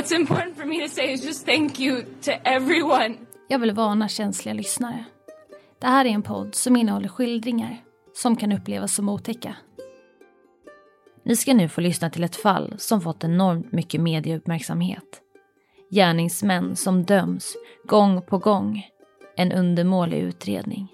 what's 0.00 0.16
important 0.16 0.56
for 0.56 0.66
me 0.66 0.80
to 0.80 0.88
say 0.88 1.12
is 1.12 1.24
just 1.24 1.46
thank 1.46 1.80
you 1.80 2.02
to 2.22 2.30
everyone. 2.44 3.14
Jag 3.48 3.58
vill 3.58 3.72
varna 3.72 4.08
känsliga 4.08 4.54
lyssnare. 4.54 5.04
Det 5.78 5.86
här 5.86 6.04
är 6.04 6.08
en 6.08 6.22
podd 6.22 6.54
som 6.54 6.76
innehåller 6.76 7.08
skildringar 7.08 7.82
som 8.14 8.36
kan 8.36 8.52
upplevas 8.52 8.94
som 8.94 9.08
otäcka. 9.08 9.56
Ni 11.22 11.36
ska 11.36 11.54
nu 11.54 11.68
få 11.68 11.80
lyssna 11.80 12.10
till 12.10 12.24
ett 12.24 12.36
fall 12.36 12.74
som 12.78 13.00
fått 13.00 13.24
enormt 13.24 13.72
mycket 13.72 14.00
medieuppmärksamhet. 14.00 15.20
Gärningsmän 15.90 16.76
som 16.76 17.04
döms 17.04 17.56
gång 17.84 18.22
på 18.22 18.38
gång. 18.38 18.86
En 19.36 19.52
undermålig 19.52 20.18
utredning. 20.18 20.88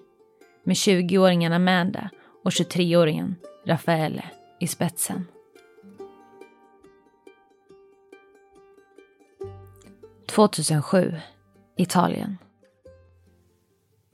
Med 0.64 0.74
20-åringen 0.74 1.52
Amanda 1.52 2.10
och 2.44 2.50
23-åringen 2.50 3.34
Raffaele 3.66 4.24
i 4.60 4.66
spetsen. 4.66 5.26
2007, 10.36 11.14
Italien. 11.76 12.38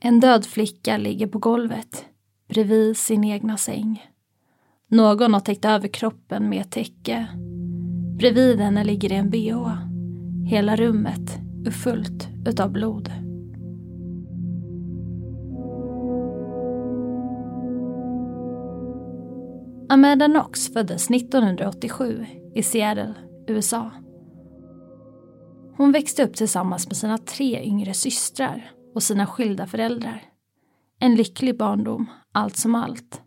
En 0.01 0.21
död 0.21 0.47
flicka 0.47 0.97
ligger 0.97 1.27
på 1.27 1.39
golvet 1.39 2.05
bredvid 2.49 2.97
sin 2.97 3.25
egna 3.25 3.57
säng. 3.57 4.07
Någon 4.89 5.35
har 5.35 5.41
täckt 5.41 5.65
över 5.65 5.89
kroppen 5.89 6.49
med 6.49 6.61
ett 6.61 6.71
täcke. 6.71 7.27
Bredvid 8.19 8.61
henne 8.61 8.85
ligger 8.85 9.09
det 9.09 9.15
en 9.15 9.31
bh. 9.31 9.69
Hela 10.47 10.77
rummet 10.77 11.39
är 11.67 11.71
fullt 11.71 12.29
utav 12.47 12.71
blod. 12.73 13.13
Amanda 19.89 20.27
Knox 20.27 20.73
föddes 20.73 21.11
1987 21.11 22.27
i 22.55 22.63
Seattle, 22.63 23.15
USA. 23.49 23.91
Hon 25.83 25.93
växte 25.93 26.25
upp 26.25 26.37
tillsammans 26.37 26.87
med 26.87 26.97
sina 26.97 27.19
tre 27.19 27.65
yngre 27.65 27.95
systrar 27.95 28.71
och 28.95 29.03
sina 29.03 29.27
skilda 29.27 29.67
föräldrar. 29.67 30.23
En 30.99 31.15
lycklig 31.15 31.59
barndom, 31.59 32.11
allt 32.33 32.57
som 32.57 32.75
allt. 32.75 33.23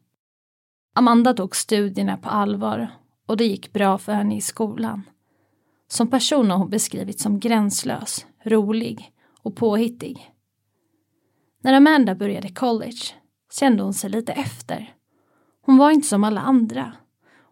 Amanda 0.94 1.34
tog 1.34 1.56
studierna 1.56 2.18
på 2.18 2.30
allvar 2.30 2.88
och 3.26 3.38
det 3.38 3.46
gick 3.46 3.74
bra 3.74 3.98
för 3.98 4.14
henne 4.14 4.38
i 4.38 4.42
skolan. 4.42 5.02
Som 5.88 6.10
person 6.10 6.50
har 6.50 6.58
hon 6.58 6.70
beskrivits 6.70 7.24
som 7.24 7.40
gränslös, 7.40 8.26
rolig 8.44 9.12
och 9.42 9.56
påhittig. 9.56 10.32
När 11.62 11.74
Amanda 11.74 12.16
började 12.16 12.50
college 12.50 13.14
kände 13.60 13.84
hon 13.84 13.94
sig 13.94 14.10
lite 14.10 14.34
efter. 14.34 14.94
Hon 15.62 15.78
var 15.78 15.92
inte 15.92 16.08
som 16.08 16.24
alla 16.24 16.42
andra. 16.42 16.94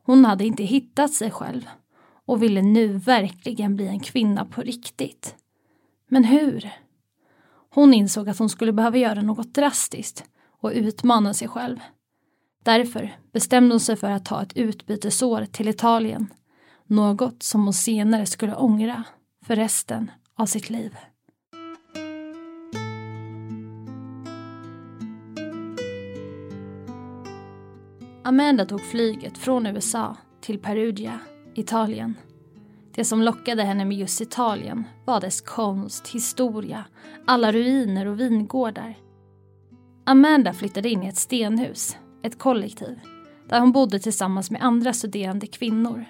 Hon 0.04 0.26
hade 0.26 0.46
inte 0.46 0.64
hittat 0.64 1.14
sig 1.14 1.32
själv 1.32 1.70
och 2.26 2.44
ville 2.44 2.62
nu 2.62 2.88
verkligen 2.88 3.76
bli 3.76 3.88
en 3.88 4.00
kvinna 4.00 4.46
på 4.46 4.62
riktigt. 4.62 5.36
Men 6.08 6.24
hur? 6.24 6.72
Hon 7.70 7.94
insåg 7.94 8.30
att 8.30 8.40
hon 8.40 8.50
skulle 8.50 8.74
behöva 8.74 8.98
göra 8.98 9.22
något 9.22 9.54
drastiskt 9.54 10.24
och 10.62 10.72
utmana 10.74 11.34
sig 11.34 11.48
själv. 11.48 11.80
Därför 12.64 13.18
bestämde 13.32 13.74
hon 13.74 13.80
sig 13.80 13.96
för 13.96 14.10
att 14.10 14.26
ta 14.26 14.42
ett 14.42 14.58
utbytesår 14.58 15.46
till 15.46 15.68
Italien. 15.68 16.34
Något 16.88 17.44
som 17.44 17.64
hon 17.64 17.74
senare 17.74 18.26
skulle 18.26 18.56
ångra 18.56 19.04
för 19.46 19.56
resten 19.56 20.12
av 20.36 20.46
sitt 20.46 20.70
liv. 20.70 20.98
Amanda 28.26 28.66
tog 28.66 28.82
flyget 28.82 29.38
från 29.38 29.66
USA 29.66 30.18
till 30.42 30.60
Perugia, 30.60 31.20
Italien. 31.56 32.16
Det 32.96 33.06
som 33.06 33.22
lockade 33.22 33.64
henne 33.64 33.86
med 33.86 33.98
just 33.98 34.22
Italien 34.22 34.84
var 35.06 35.22
dess 35.22 35.42
konst, 35.42 36.08
historia, 36.08 36.86
alla 37.26 37.52
ruiner 37.52 38.06
och 38.06 38.20
vingårdar. 38.20 38.98
Amanda 40.06 40.54
flyttade 40.54 40.90
in 40.90 41.04
i 41.04 41.08
ett 41.08 41.18
stenhus, 41.18 41.98
ett 42.24 42.40
kollektiv, 42.40 43.00
där 43.50 43.60
hon 43.60 43.72
bodde 43.72 44.00
tillsammans 44.00 44.52
med 44.52 44.64
andra 44.64 44.94
studerande 44.94 45.48
kvinnor. 45.48 46.06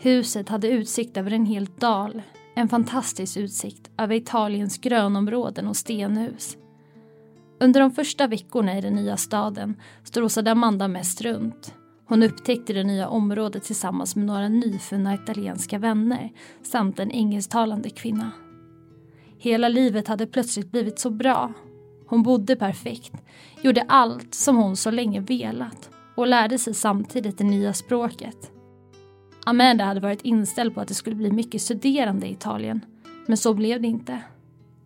Huset 0.00 0.48
hade 0.48 0.68
utsikt 0.68 1.16
över 1.16 1.32
en 1.32 1.46
hel 1.46 1.66
dal, 1.78 2.22
en 2.56 2.68
fantastisk 2.68 3.36
utsikt 3.36 3.90
över 3.98 4.14
Italiens 4.14 4.78
grönområden 4.78 5.66
och 5.66 5.76
stenhus. 5.76 6.56
Under 7.60 7.80
de 7.80 7.90
första 7.90 8.26
veckorna 8.26 8.78
i 8.78 8.80
den 8.80 8.94
nya 8.94 9.16
staden 9.16 9.80
strosade 10.04 10.50
Amanda 10.52 10.88
mest 10.88 11.20
runt. 11.20 11.74
Hon 12.08 12.22
upptäckte 12.22 12.72
det 12.72 12.84
nya 12.84 13.08
området 13.08 13.64
tillsammans 13.64 14.16
med 14.16 14.26
några 14.26 14.48
nyfunna 14.48 15.14
italienska 15.14 15.78
vänner 15.78 16.32
samt 16.62 16.98
en 16.98 17.10
engelsktalande 17.10 17.90
kvinna. 17.90 18.30
Hela 19.38 19.68
livet 19.68 20.08
hade 20.08 20.26
plötsligt 20.26 20.70
blivit 20.70 20.98
så 20.98 21.10
bra. 21.10 21.52
Hon 22.06 22.22
bodde 22.22 22.56
perfekt, 22.56 23.12
gjorde 23.62 23.84
allt 23.88 24.34
som 24.34 24.56
hon 24.56 24.76
så 24.76 24.90
länge 24.90 25.20
velat 25.20 25.90
och 26.14 26.26
lärde 26.26 26.58
sig 26.58 26.74
samtidigt 26.74 27.38
det 27.38 27.44
nya 27.44 27.72
språket. 27.72 28.50
Amanda 29.44 29.84
hade 29.84 30.00
varit 30.00 30.22
inställd 30.22 30.74
på 30.74 30.80
att 30.80 30.88
det 30.88 30.94
skulle 30.94 31.16
bli 31.16 31.30
mycket 31.32 31.62
studerande 31.62 32.26
i 32.26 32.32
Italien, 32.32 32.80
men 33.26 33.36
så 33.36 33.54
blev 33.54 33.80
det 33.82 33.88
inte. 33.88 34.22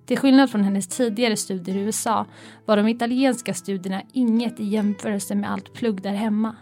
Till 0.07 0.19
skillnad 0.19 0.51
från 0.51 0.65
hennes 0.65 0.89
tidigare 0.89 1.37
studier 1.37 1.77
i 1.77 1.81
USA 1.81 2.27
var 2.65 2.77
de 2.77 2.89
italienska 2.89 3.55
studierna 3.55 4.03
inget 4.13 4.61
i 4.61 4.65
jämförelse 4.65 5.35
med 5.35 5.51
allt 5.51 5.73
plugg 5.73 6.03
där 6.03 6.13
hemma. 6.13 6.57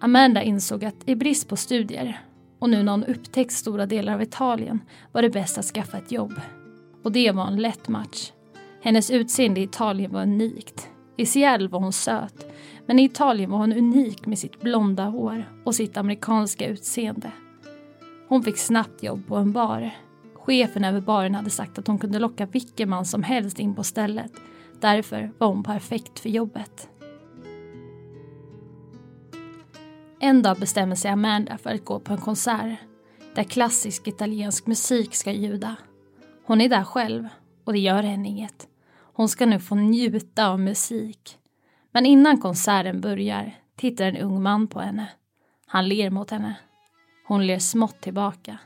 Amanda 0.00 0.42
insåg 0.42 0.84
att 0.84 1.08
i 1.08 1.14
brist 1.14 1.48
på 1.48 1.56
studier 1.56 2.20
och 2.58 2.70
nu 2.70 2.82
när 2.82 2.92
hon 2.92 3.04
upptäckt 3.04 3.52
stora 3.52 3.86
delar 3.86 4.14
av 4.14 4.22
Italien 4.22 4.80
var 5.12 5.22
det 5.22 5.30
bäst 5.30 5.58
att 5.58 5.64
skaffa 5.64 5.98
ett 5.98 6.12
jobb. 6.12 6.40
Och 7.04 7.12
det 7.12 7.32
var 7.32 7.46
en 7.46 7.62
lätt 7.62 7.88
match. 7.88 8.32
Hennes 8.82 9.10
utseende 9.10 9.60
i 9.60 9.64
Italien 9.64 10.12
var 10.12 10.22
unikt. 10.22 10.88
I 11.16 11.26
Seattle 11.26 11.68
var 11.68 11.80
hon 11.80 11.92
söt, 11.92 12.46
men 12.86 12.98
i 12.98 13.04
Italien 13.04 13.50
var 13.50 13.58
hon 13.58 13.72
unik 13.72 14.26
med 14.26 14.38
sitt 14.38 14.60
blonda 14.60 15.04
hår 15.04 15.44
och 15.64 15.74
sitt 15.74 15.96
amerikanska 15.96 16.66
utseende. 16.66 17.32
Hon 18.28 18.42
fick 18.42 18.58
snabbt 18.58 19.02
jobb 19.02 19.26
på 19.26 19.36
en 19.36 19.52
bar 19.52 19.90
Chefen 20.50 20.84
över 20.84 21.00
baren 21.00 21.34
hade 21.34 21.50
sagt 21.50 21.78
att 21.78 21.86
hon 21.86 21.98
kunde 21.98 22.18
locka 22.18 22.46
vilken 22.46 22.90
man 22.90 23.04
som 23.04 23.22
helst 23.22 23.58
in 23.58 23.74
på 23.74 23.84
stället. 23.84 24.32
Därför 24.80 25.32
var 25.38 25.48
hon 25.48 25.62
perfekt 25.62 26.18
för 26.18 26.28
jobbet. 26.28 26.89
En 30.22 30.42
dag 30.42 30.56
bestämmer 30.58 30.96
sig 30.96 31.10
Amanda 31.10 31.58
för 31.58 31.74
att 31.74 31.84
gå 31.84 32.00
på 32.00 32.12
en 32.12 32.20
konsert 32.20 32.78
där 33.34 33.44
klassisk 33.44 34.08
italiensk 34.08 34.66
musik 34.66 35.14
ska 35.14 35.32
ljuda. 35.32 35.76
Hon 36.44 36.60
är 36.60 36.68
där 36.68 36.84
själv 36.84 37.28
och 37.64 37.72
det 37.72 37.78
gör 37.78 38.02
henne 38.02 38.28
inget. 38.28 38.68
Hon 39.14 39.28
ska 39.28 39.46
nu 39.46 39.60
få 39.60 39.74
njuta 39.74 40.48
av 40.48 40.60
musik. 40.60 41.38
Men 41.92 42.06
innan 42.06 42.40
konserten 42.40 43.00
börjar 43.00 43.54
tittar 43.76 44.04
en 44.04 44.16
ung 44.16 44.42
man 44.42 44.68
på 44.68 44.80
henne. 44.80 45.08
Han 45.66 45.88
ler 45.88 46.10
mot 46.10 46.30
henne. 46.30 46.54
Hon 47.26 47.46
ler 47.46 47.58
smått 47.58 48.00
tillbaka. 48.00 48.58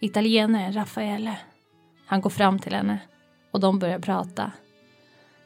Italienaren 0.00 0.72
Raffaele. 0.72 1.38
Han 2.06 2.20
går 2.20 2.30
fram 2.30 2.58
till 2.58 2.74
henne 2.74 2.98
och 3.50 3.60
de 3.60 3.78
börjar 3.78 3.98
prata. 3.98 4.52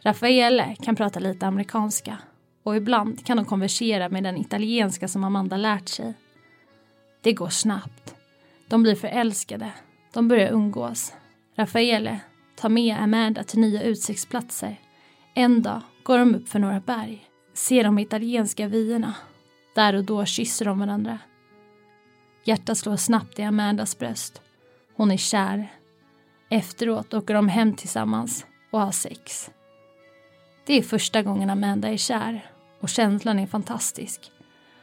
Raffaele 0.02 0.76
kan 0.82 0.96
prata 0.96 1.20
lite 1.20 1.46
amerikanska 1.46 2.18
och 2.62 2.76
ibland 2.76 3.26
kan 3.26 3.36
de 3.36 3.46
konversera 3.46 4.08
med 4.08 4.22
den 4.22 4.36
italienska 4.36 5.08
som 5.08 5.24
Amanda 5.24 5.56
lärt 5.56 5.88
sig. 5.88 6.14
Det 7.20 7.32
går 7.32 7.48
snabbt. 7.48 8.14
De 8.68 8.82
blir 8.82 8.94
förälskade. 8.94 9.72
De 10.12 10.28
börjar 10.28 10.52
umgås. 10.52 11.12
Raffaele 11.56 12.20
tar 12.56 12.68
med 12.68 12.96
Amanda 12.96 13.44
till 13.44 13.60
nya 13.60 13.82
utsiktsplatser. 13.82 14.76
En 15.34 15.62
dag 15.62 15.80
går 16.02 16.18
de 16.18 16.34
upp 16.34 16.48
för 16.48 16.58
några 16.58 16.80
berg, 16.80 17.26
ser 17.54 17.84
de 17.84 17.98
italienska 17.98 18.66
vyerna. 18.66 19.14
Där 19.74 19.94
och 19.94 20.04
då 20.04 20.24
kysser 20.24 20.64
de 20.64 20.78
varandra. 20.78 21.18
Hjärtat 22.44 22.78
slår 22.78 22.96
snabbt 22.96 23.38
i 23.38 23.42
Amandas 23.42 23.98
bröst. 23.98 24.42
Hon 24.96 25.10
är 25.10 25.16
kär. 25.16 25.68
Efteråt 26.50 27.14
åker 27.14 27.34
de 27.34 27.48
hem 27.48 27.74
tillsammans 27.74 28.46
och 28.70 28.80
har 28.80 28.92
sex. 28.92 29.50
Det 30.70 30.78
är 30.78 30.82
första 30.82 31.22
gången 31.22 31.50
Amanda 31.50 31.88
är 31.88 31.96
kär 31.96 32.50
och 32.80 32.88
känslan 32.88 33.38
är 33.38 33.46
fantastisk. 33.46 34.32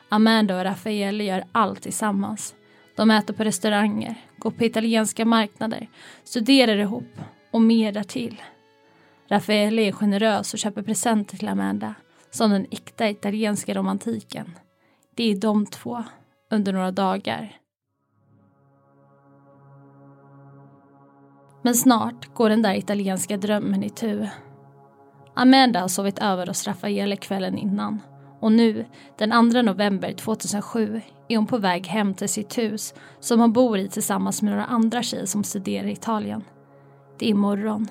Amanda 0.10 0.58
och 0.58 0.64
Raffaele 0.64 1.24
gör 1.24 1.44
allt 1.52 1.82
tillsammans. 1.82 2.56
De 2.96 3.12
äter 3.12 3.34
på 3.34 3.44
restauranger, 3.44 4.16
går 4.38 4.52
på 4.52 4.64
italienska 4.64 5.26
marknader, 5.26 5.88
studerar 6.24 6.78
ihop 6.78 7.20
och 7.52 7.62
mer 7.62 7.92
därtill. 7.92 8.42
Raffaele 9.30 9.82
är 9.82 9.92
generös 9.92 10.54
och 10.54 10.60
köper 10.60 10.82
presenter 10.82 11.38
till 11.38 11.48
Amanda 11.48 11.96
som 12.32 12.52
den 12.52 12.68
äkta 12.72 13.10
italienska 13.10 13.74
romantiken. 13.74 14.52
Det 15.16 15.32
är 15.32 15.36
de 15.36 15.66
två 15.66 16.04
under 16.52 16.74
några 16.74 16.92
dagar. 16.92 17.58
Men 21.62 21.76
snart 21.76 22.34
går 22.34 22.50
den 22.50 22.62
där 22.62 22.76
italienska 22.76 23.38
drömmen 23.38 23.84
i 23.84 23.90
tu. 23.90 24.28
Amanda 25.40 25.80
har 25.80 25.88
sovit 25.88 26.20
över 26.20 26.48
hos 26.48 26.68
Raffaele 26.68 27.16
kvällen 27.16 27.58
innan 27.58 28.02
Och 28.40 28.52
nu, 28.52 28.86
den 29.18 29.52
2 29.52 29.62
november 29.62 30.14
2007, 30.14 31.02
är 31.28 31.38
hon 31.38 31.48
på 31.48 31.58
väg 31.58 31.88
hem 31.88 32.14
till 32.14 32.30
sitt 32.30 32.58
hus 32.58 32.94
som 33.20 33.40
hon 33.40 33.54
bor 33.54 33.78
i 33.78 33.90
tillsammans 33.90 34.42
med 34.42 34.52
några 34.52 34.66
andra 34.66 35.04
tjejer 35.04 35.26
som 35.26 35.44
studerar 35.44 35.88
i 35.88 35.92
Italien. 35.92 36.44
Det 37.20 37.30
är 37.30 37.34
morgon 37.34 37.88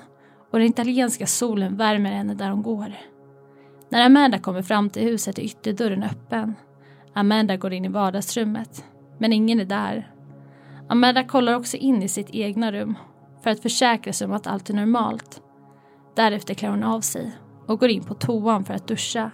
och 0.51 0.59
den 0.59 0.67
italienska 0.67 1.27
solen 1.27 1.77
värmer 1.77 2.11
henne 2.11 2.33
där 2.33 2.49
hon 2.49 2.61
går. 2.61 2.93
När 3.89 4.05
Amanda 4.05 4.39
kommer 4.39 4.61
fram 4.61 4.89
till 4.89 5.03
huset 5.03 5.39
är 5.39 5.43
ytterdörren 5.43 6.03
öppen. 6.03 6.55
Amanda 7.13 7.57
går 7.57 7.73
in 7.73 7.85
i 7.85 7.89
vardagsrummet, 7.89 8.85
men 9.17 9.33
ingen 9.33 9.59
är 9.59 9.65
där. 9.65 10.11
Amanda 10.89 11.23
kollar 11.23 11.53
också 11.53 11.77
in 11.77 12.03
i 12.03 12.07
sitt 12.07 12.29
egna 12.29 12.71
rum 12.71 12.95
för 13.43 13.49
att 13.49 13.61
försäkra 13.61 14.13
sig 14.13 14.27
om 14.27 14.33
att 14.33 14.47
allt 14.47 14.69
är 14.69 14.73
normalt. 14.73 15.41
Därefter 16.17 16.53
klär 16.53 16.69
hon 16.69 16.83
av 16.83 17.01
sig 17.01 17.31
och 17.67 17.79
går 17.79 17.89
in 17.89 18.03
på 18.03 18.13
toan 18.13 18.65
för 18.65 18.73
att 18.73 18.87
duscha. 18.87 19.31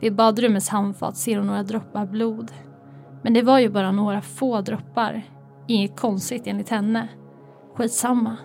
Vid 0.00 0.14
badrummets 0.14 0.68
handfat 0.68 1.16
ser 1.16 1.38
hon 1.38 1.46
några 1.46 1.62
droppar 1.62 2.06
blod. 2.06 2.52
Men 3.22 3.34
det 3.34 3.42
var 3.42 3.58
ju 3.58 3.68
bara 3.68 3.92
några 3.92 4.22
få 4.22 4.60
droppar. 4.60 5.22
Inget 5.66 6.00
konstigt 6.00 6.46
enligt 6.46 6.68
henne. 6.68 7.08
Skitsamma. 7.74 8.36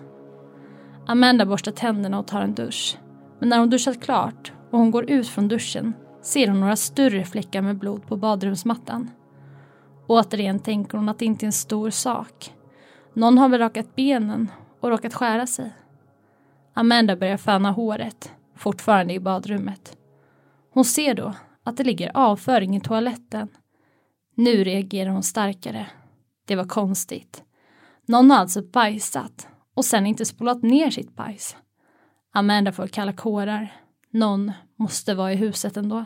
Amanda 1.06 1.46
borstar 1.46 1.72
tänderna 1.72 2.18
och 2.18 2.26
tar 2.26 2.40
en 2.40 2.54
dusch. 2.54 2.98
Men 3.38 3.48
när 3.48 3.58
hon 3.58 3.70
duschat 3.70 4.02
klart 4.02 4.52
och 4.70 4.78
hon 4.78 4.90
går 4.90 5.10
ut 5.10 5.28
från 5.28 5.48
duschen 5.48 5.92
ser 6.22 6.48
hon 6.48 6.60
några 6.60 6.76
större 6.76 7.24
fläckar 7.24 7.62
med 7.62 7.78
blod 7.78 8.06
på 8.06 8.16
badrumsmattan. 8.16 9.10
Återigen 10.06 10.58
tänker 10.58 10.98
hon 10.98 11.08
att 11.08 11.18
det 11.18 11.24
inte 11.24 11.44
är 11.44 11.48
en 11.48 11.52
stor 11.52 11.90
sak. 11.90 12.54
Någon 13.14 13.38
har 13.38 13.48
väl 13.48 13.60
rakat 13.60 13.96
benen 13.96 14.50
och 14.80 14.90
råkat 14.90 15.14
skära 15.14 15.46
sig. 15.46 15.72
Amanda 16.76 17.16
börjar 17.16 17.36
föna 17.36 17.70
håret, 17.70 18.32
fortfarande 18.54 19.14
i 19.14 19.20
badrummet. 19.20 19.96
Hon 20.70 20.84
ser 20.84 21.14
då 21.14 21.34
att 21.62 21.76
det 21.76 21.84
ligger 21.84 22.10
avföring 22.14 22.76
i 22.76 22.80
toaletten. 22.80 23.48
Nu 24.34 24.64
reagerar 24.64 25.10
hon 25.10 25.22
starkare. 25.22 25.86
Det 26.46 26.56
var 26.56 26.64
konstigt. 26.64 27.42
Någon 28.06 28.30
har 28.30 28.38
alltså 28.38 28.62
bajsat 28.62 29.48
och 29.74 29.84
sen 29.84 30.06
inte 30.06 30.24
spolat 30.24 30.62
ner 30.62 30.90
sitt 30.90 31.16
bajs. 31.16 31.56
Amanda 32.32 32.72
får 32.72 32.86
kalla 32.86 33.12
kårar. 33.12 33.72
Någon 34.10 34.52
måste 34.76 35.14
vara 35.14 35.32
i 35.32 35.36
huset 35.36 35.76
ändå. 35.76 36.04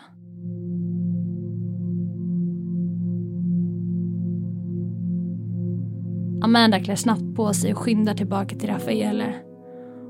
Amanda 6.42 6.80
klär 6.80 6.96
snabbt 6.96 7.36
på 7.36 7.54
sig 7.54 7.72
och 7.72 7.78
skyndar 7.78 8.14
tillbaka 8.14 8.56
till 8.56 8.68
Raffaele. 8.68 9.47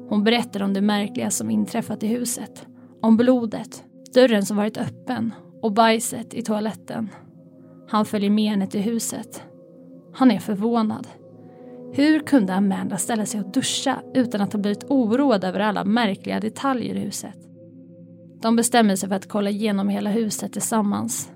Hon 0.08 0.24
berättar 0.24 0.62
om 0.62 0.72
det 0.72 0.80
märkliga 0.80 1.30
som 1.30 1.50
inträffat 1.50 2.02
i 2.02 2.06
huset. 2.06 2.66
Om 3.02 3.16
blodet, 3.16 3.84
dörren 4.14 4.46
som 4.46 4.56
varit 4.56 4.78
öppen 4.78 5.34
och 5.62 5.72
bajset 5.72 6.34
i 6.34 6.42
toaletten. 6.42 7.08
Han 7.88 8.04
följer 8.04 8.30
med 8.30 8.50
henne 8.50 8.66
till 8.66 8.80
huset. 8.80 9.42
Han 10.14 10.30
är 10.30 10.38
förvånad. 10.38 11.08
Hur 11.92 12.20
kunde 12.20 12.54
Amanda 12.54 12.96
ställa 12.96 13.26
sig 13.26 13.40
och 13.40 13.52
duscha 13.52 14.02
utan 14.14 14.40
att 14.40 14.52
ha 14.52 14.60
blivit 14.60 14.84
oroad 14.84 15.44
över 15.44 15.60
alla 15.60 15.84
märkliga 15.84 16.40
detaljer 16.40 16.94
i 16.94 17.00
huset? 17.00 17.36
De 18.42 18.56
bestämmer 18.56 18.96
sig 18.96 19.08
för 19.08 19.16
att 19.16 19.28
kolla 19.28 19.50
igenom 19.50 19.88
hela 19.88 20.10
huset 20.10 20.52
tillsammans. 20.52 21.32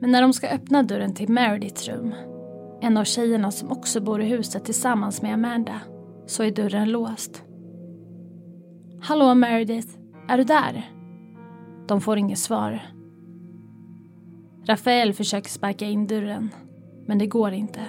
Men 0.00 0.10
när 0.10 0.22
de 0.22 0.32
ska 0.32 0.48
öppna 0.48 0.82
dörren 0.82 1.14
till 1.14 1.28
Merediths 1.28 1.88
rum, 1.88 2.14
en 2.80 2.96
av 2.96 3.04
tjejerna 3.04 3.50
som 3.50 3.72
också 3.72 4.00
bor 4.00 4.22
i 4.22 4.24
huset 4.24 4.64
tillsammans 4.64 5.22
med 5.22 5.34
Amanda, 5.34 5.80
så 6.26 6.42
är 6.42 6.50
dörren 6.50 6.90
låst. 6.90 7.42
Hallå 9.06 9.34
Meredith, 9.34 9.88
är 10.28 10.38
du 10.38 10.44
där? 10.44 10.90
De 11.88 12.00
får 12.00 12.18
inget 12.18 12.38
svar. 12.38 12.80
Rafael 14.66 15.12
försöker 15.12 15.50
sparka 15.50 15.84
in 15.84 16.06
dörren, 16.06 16.50
men 17.06 17.18
det 17.18 17.26
går 17.26 17.52
inte. 17.52 17.80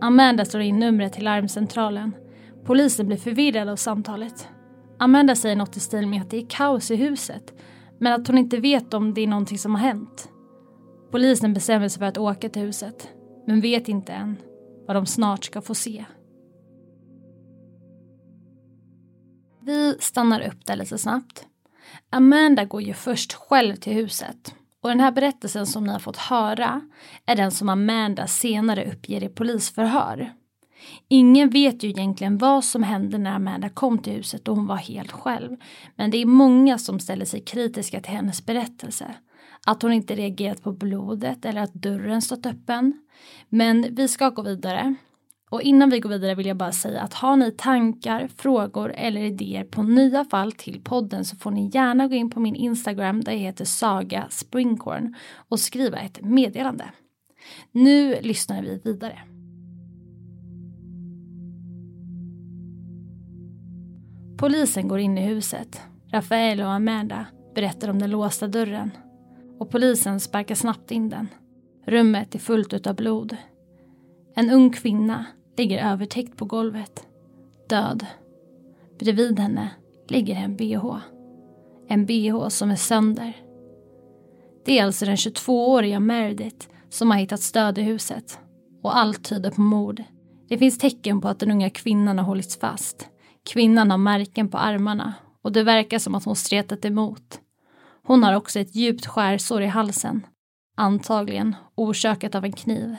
Amanda 0.00 0.44
slår 0.44 0.62
in 0.62 0.78
numret 0.78 1.12
till 1.12 1.24
larmcentralen. 1.24 2.12
Polisen 2.64 3.06
blir 3.06 3.16
förvirrad 3.16 3.68
av 3.68 3.76
samtalet. 3.76 4.48
Amanda 4.98 5.34
säger 5.34 5.56
något 5.56 5.76
i 5.76 5.80
stil 5.80 6.06
med 6.06 6.22
att 6.22 6.30
det 6.30 6.36
är 6.36 6.46
kaos 6.48 6.90
i 6.90 6.96
huset, 6.96 7.54
men 7.98 8.12
att 8.12 8.26
hon 8.26 8.38
inte 8.38 8.60
vet 8.60 8.94
om 8.94 9.14
det 9.14 9.20
är 9.20 9.26
någonting 9.26 9.58
som 9.58 9.74
har 9.74 9.82
hänt. 9.82 10.28
Polisen 11.10 11.54
bestämmer 11.54 11.88
sig 11.88 11.98
för 11.98 12.06
att 12.06 12.18
åka 12.18 12.48
till 12.48 12.62
huset, 12.62 13.08
men 13.46 13.60
vet 13.60 13.88
inte 13.88 14.12
än 14.12 14.36
vad 14.86 14.96
de 14.96 15.06
snart 15.06 15.44
ska 15.44 15.60
få 15.60 15.74
se. 15.74 16.04
Vi 19.64 19.96
stannar 20.00 20.40
upp 20.40 20.66
där 20.66 20.76
lite 20.76 20.98
snabbt. 20.98 21.46
Amanda 22.10 22.64
går 22.64 22.82
ju 22.82 22.94
först 22.94 23.32
själv 23.32 23.76
till 23.76 23.92
huset 23.92 24.54
och 24.82 24.88
den 24.88 25.00
här 25.00 25.12
berättelsen 25.12 25.66
som 25.66 25.84
ni 25.84 25.92
har 25.92 25.98
fått 25.98 26.16
höra 26.16 26.80
är 27.26 27.36
den 27.36 27.50
som 27.50 27.68
Amanda 27.68 28.26
senare 28.26 28.92
uppger 28.92 29.22
i 29.24 29.28
polisförhör. 29.28 30.32
Ingen 31.08 31.50
vet 31.50 31.82
ju 31.82 31.88
egentligen 31.88 32.38
vad 32.38 32.64
som 32.64 32.82
hände 32.82 33.18
när 33.18 33.34
Amanda 33.34 33.68
kom 33.68 33.98
till 33.98 34.12
huset 34.12 34.48
och 34.48 34.56
hon 34.56 34.66
var 34.66 34.76
helt 34.76 35.12
själv. 35.12 35.56
Men 35.96 36.10
det 36.10 36.18
är 36.18 36.26
många 36.26 36.78
som 36.78 37.00
ställer 37.00 37.24
sig 37.24 37.40
kritiska 37.40 38.00
till 38.00 38.12
hennes 38.12 38.46
berättelse. 38.46 39.14
Att 39.66 39.82
hon 39.82 39.92
inte 39.92 40.14
reagerat 40.14 40.62
på 40.62 40.72
blodet 40.72 41.44
eller 41.44 41.60
att 41.60 41.74
dörren 41.74 42.22
stått 42.22 42.46
öppen. 42.46 43.00
Men 43.48 43.94
vi 43.94 44.08
ska 44.08 44.30
gå 44.30 44.42
vidare. 44.42 44.94
Och 45.52 45.62
innan 45.62 45.90
vi 45.90 46.00
går 46.00 46.10
vidare 46.10 46.34
vill 46.34 46.46
jag 46.46 46.56
bara 46.56 46.72
säga 46.72 47.02
att 47.02 47.14
har 47.14 47.36
ni 47.36 47.50
tankar, 47.50 48.28
frågor 48.36 48.92
eller 48.96 49.20
idéer 49.20 49.64
på 49.64 49.82
nya 49.82 50.24
fall 50.24 50.52
till 50.52 50.80
podden 50.84 51.24
så 51.24 51.36
får 51.36 51.50
ni 51.50 51.70
gärna 51.74 52.08
gå 52.08 52.14
in 52.14 52.30
på 52.30 52.40
min 52.40 52.54
Instagram 52.54 53.20
där 53.20 53.32
jag 53.32 53.38
heter 53.38 53.64
Saga 53.64 54.26
Springcorn 54.30 55.14
och 55.48 55.60
skriva 55.60 55.98
ett 55.98 56.22
meddelande. 56.22 56.84
Nu 57.72 58.20
lyssnar 58.20 58.62
vi 58.62 58.80
vidare. 58.84 59.18
Polisen 64.38 64.88
går 64.88 64.98
in 64.98 65.18
i 65.18 65.26
huset. 65.26 65.80
Rafael 66.12 66.60
och 66.60 66.72
Amanda 66.72 67.26
berättar 67.54 67.88
om 67.88 67.98
den 67.98 68.10
låsta 68.10 68.46
dörren. 68.46 68.90
Och 69.58 69.70
polisen 69.70 70.20
sparkar 70.20 70.54
snabbt 70.54 70.90
in 70.90 71.08
den. 71.08 71.28
Rummet 71.86 72.34
är 72.34 72.38
fullt 72.38 72.86
av 72.86 72.96
blod. 72.96 73.36
En 74.34 74.50
ung 74.50 74.70
kvinna 74.70 75.26
ligger 75.56 75.92
övertäckt 75.92 76.36
på 76.36 76.44
golvet. 76.44 77.06
Död. 77.68 78.06
Bredvid 78.98 79.38
henne 79.38 79.70
ligger 80.08 80.36
en 80.36 80.56
bh. 80.56 80.96
En 81.88 82.06
bh 82.06 82.48
som 82.48 82.70
är 82.70 82.76
sönder. 82.76 83.36
Det 84.64 84.78
är 84.78 84.84
alltså 84.84 85.04
den 85.04 85.16
22-åriga 85.16 86.00
Meredith 86.00 86.66
som 86.88 87.10
har 87.10 87.18
hittat 87.18 87.40
stöd 87.40 87.78
i 87.78 87.82
huset. 87.82 88.38
Och 88.82 88.96
allt 88.96 89.24
tyder 89.24 89.50
på 89.50 89.60
mord. 89.60 90.02
Det 90.48 90.58
finns 90.58 90.78
tecken 90.78 91.20
på 91.20 91.28
att 91.28 91.38
den 91.38 91.50
unga 91.50 91.70
kvinnan 91.70 92.18
har 92.18 92.24
hållits 92.24 92.58
fast. 92.58 93.08
Kvinnan 93.52 93.90
har 93.90 93.98
märken 93.98 94.48
på 94.48 94.58
armarna 94.58 95.14
och 95.42 95.52
det 95.52 95.62
verkar 95.62 95.98
som 95.98 96.14
att 96.14 96.24
hon 96.24 96.36
stretat 96.36 96.84
emot. 96.84 97.40
Hon 98.04 98.22
har 98.22 98.34
också 98.34 98.60
ett 98.60 98.74
djupt 98.74 99.06
skärsår 99.06 99.62
i 99.62 99.66
halsen. 99.66 100.26
Antagligen 100.76 101.56
orsakat 101.74 102.34
av 102.34 102.44
en 102.44 102.52
kniv. 102.52 102.96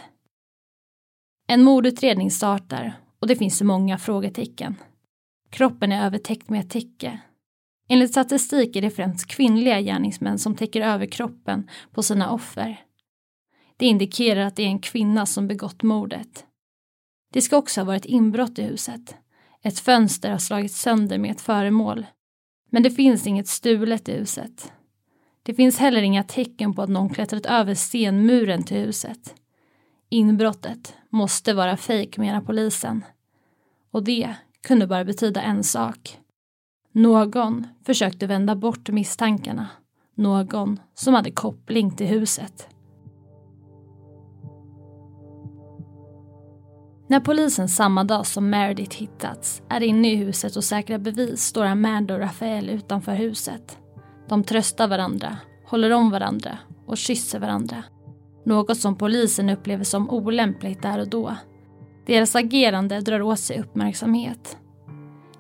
En 1.48 1.64
mordutredning 1.64 2.32
startar 2.32 3.00
och 3.20 3.28
det 3.28 3.36
finns 3.36 3.62
många 3.62 3.98
frågetecken. 3.98 4.76
Kroppen 5.50 5.92
är 5.92 6.06
övertäckt 6.06 6.50
med 6.50 6.60
ett 6.60 6.70
täcke. 6.70 7.20
Enligt 7.90 8.12
statistik 8.12 8.76
är 8.76 8.82
det 8.82 8.90
främst 8.90 9.28
kvinnliga 9.28 9.82
gärningsmän 9.82 10.40
som 10.40 10.56
täcker 10.56 10.82
över 10.82 11.06
kroppen 11.06 11.70
på 11.92 12.04
sina 12.04 12.32
offer. 12.32 12.82
Det 13.78 13.86
indikerar 13.86 14.46
att 14.46 14.56
det 14.56 14.64
är 14.64 14.68
en 14.68 14.80
kvinna 14.80 15.26
som 15.26 15.48
begått 15.48 15.84
mordet. 15.84 16.46
Det 17.34 17.42
ska 17.42 17.58
också 17.58 17.82
ha 17.82 17.86
varit 17.86 18.06
inbrott 18.06 18.60
i 18.60 18.64
huset. 18.64 19.16
Ett 19.62 19.80
fönster 19.80 20.32
har 20.32 20.38
slagits 20.38 20.82
sönder 20.82 21.18
med 21.18 21.32
ett 21.32 21.42
föremål. 21.42 22.06
Men 22.70 22.84
det 22.84 22.92
finns 22.92 23.28
inget 23.28 23.48
stulet 23.48 24.10
i 24.10 24.12
huset. 24.12 24.72
Det 25.44 25.54
finns 25.54 25.78
heller 25.78 26.02
inga 26.02 26.24
tecken 26.24 26.74
på 26.74 26.82
att 26.82 26.90
någon 26.90 27.10
klättrat 27.10 27.46
över 27.46 27.76
stenmuren 27.76 28.64
till 28.64 28.78
huset. 28.78 29.36
Inbrottet 30.14 30.94
måste 31.10 31.54
vara 31.54 31.78
fejk 31.78 32.18
menar 32.18 32.42
polisen. 32.42 33.06
Och 33.92 34.04
det 34.04 34.36
kunde 34.62 34.88
bara 34.88 35.06
betyda 35.06 35.42
en 35.42 35.64
sak. 35.64 36.20
Någon 36.92 37.68
försökte 37.86 38.28
vända 38.28 38.56
bort 38.56 38.90
misstankarna. 38.90 39.68
Någon 40.16 40.80
som 40.94 41.14
hade 41.14 41.32
koppling 41.32 41.92
till 41.92 42.08
huset. 42.08 42.70
När 47.08 47.20
polisen 47.20 47.70
samma 47.70 48.04
dag 48.04 48.26
som 48.26 48.50
Meredith 48.50 48.98
hittats 48.98 49.62
är 49.70 49.84
inne 49.84 50.12
i 50.12 50.16
huset 50.16 50.56
och 50.56 50.64
säkrar 50.64 50.98
bevis 50.98 51.44
står 51.44 51.66
Amanda 51.66 52.14
och 52.14 52.20
Rafael 52.20 52.70
utanför 52.70 53.16
huset. 53.16 53.78
De 54.30 54.44
tröstar 54.44 54.88
varandra, 54.88 55.38
håller 55.66 55.92
om 55.92 56.12
varandra 56.12 56.58
och 56.86 56.98
kysser 56.98 57.40
varandra. 57.40 57.84
Något 58.44 58.78
som 58.78 58.98
polisen 58.98 59.50
upplever 59.50 59.84
som 59.84 60.10
olämpligt 60.10 60.82
där 60.82 61.00
och 61.00 61.08
då. 61.08 61.36
Deras 62.06 62.36
agerande 62.36 63.00
drar 63.00 63.22
åt 63.22 63.40
sig 63.40 63.60
uppmärksamhet. 63.60 64.58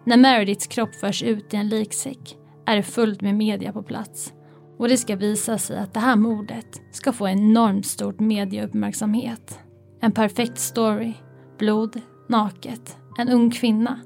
När 0.04 0.18
Merediths 0.18 0.68
kropp 0.68 0.96
förs 0.96 1.24
ut 1.24 1.54
i 1.54 1.58
en 1.58 1.70
liksäck 1.70 2.38
är 2.66 2.76
det 2.76 2.84
fullt 2.84 3.22
med 3.22 3.36
media 3.36 3.74
på 3.74 3.84
plats 3.84 4.34
Och 4.78 4.90
det 4.90 4.98
ska 4.98 5.16
visa 5.16 5.58
sig 5.58 5.78
att 5.78 5.94
det 5.94 6.00
här 6.00 6.16
mordet 6.16 6.82
ska 6.92 7.14
få 7.14 7.28
enormt 7.28 7.86
stort 7.86 8.20
mediauppmärksamhet. 8.20 9.60
En 10.02 10.12
perfekt 10.12 10.60
story, 10.60 11.14
blod, 11.58 12.02
naket, 12.30 12.98
en 13.18 13.30
ung 13.30 13.52
kvinna 13.52 14.00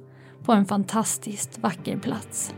på 0.44 0.54
en 0.54 0.66
fantastiskt 0.66 1.60
vacker 1.60 1.98
plats. 1.98 2.54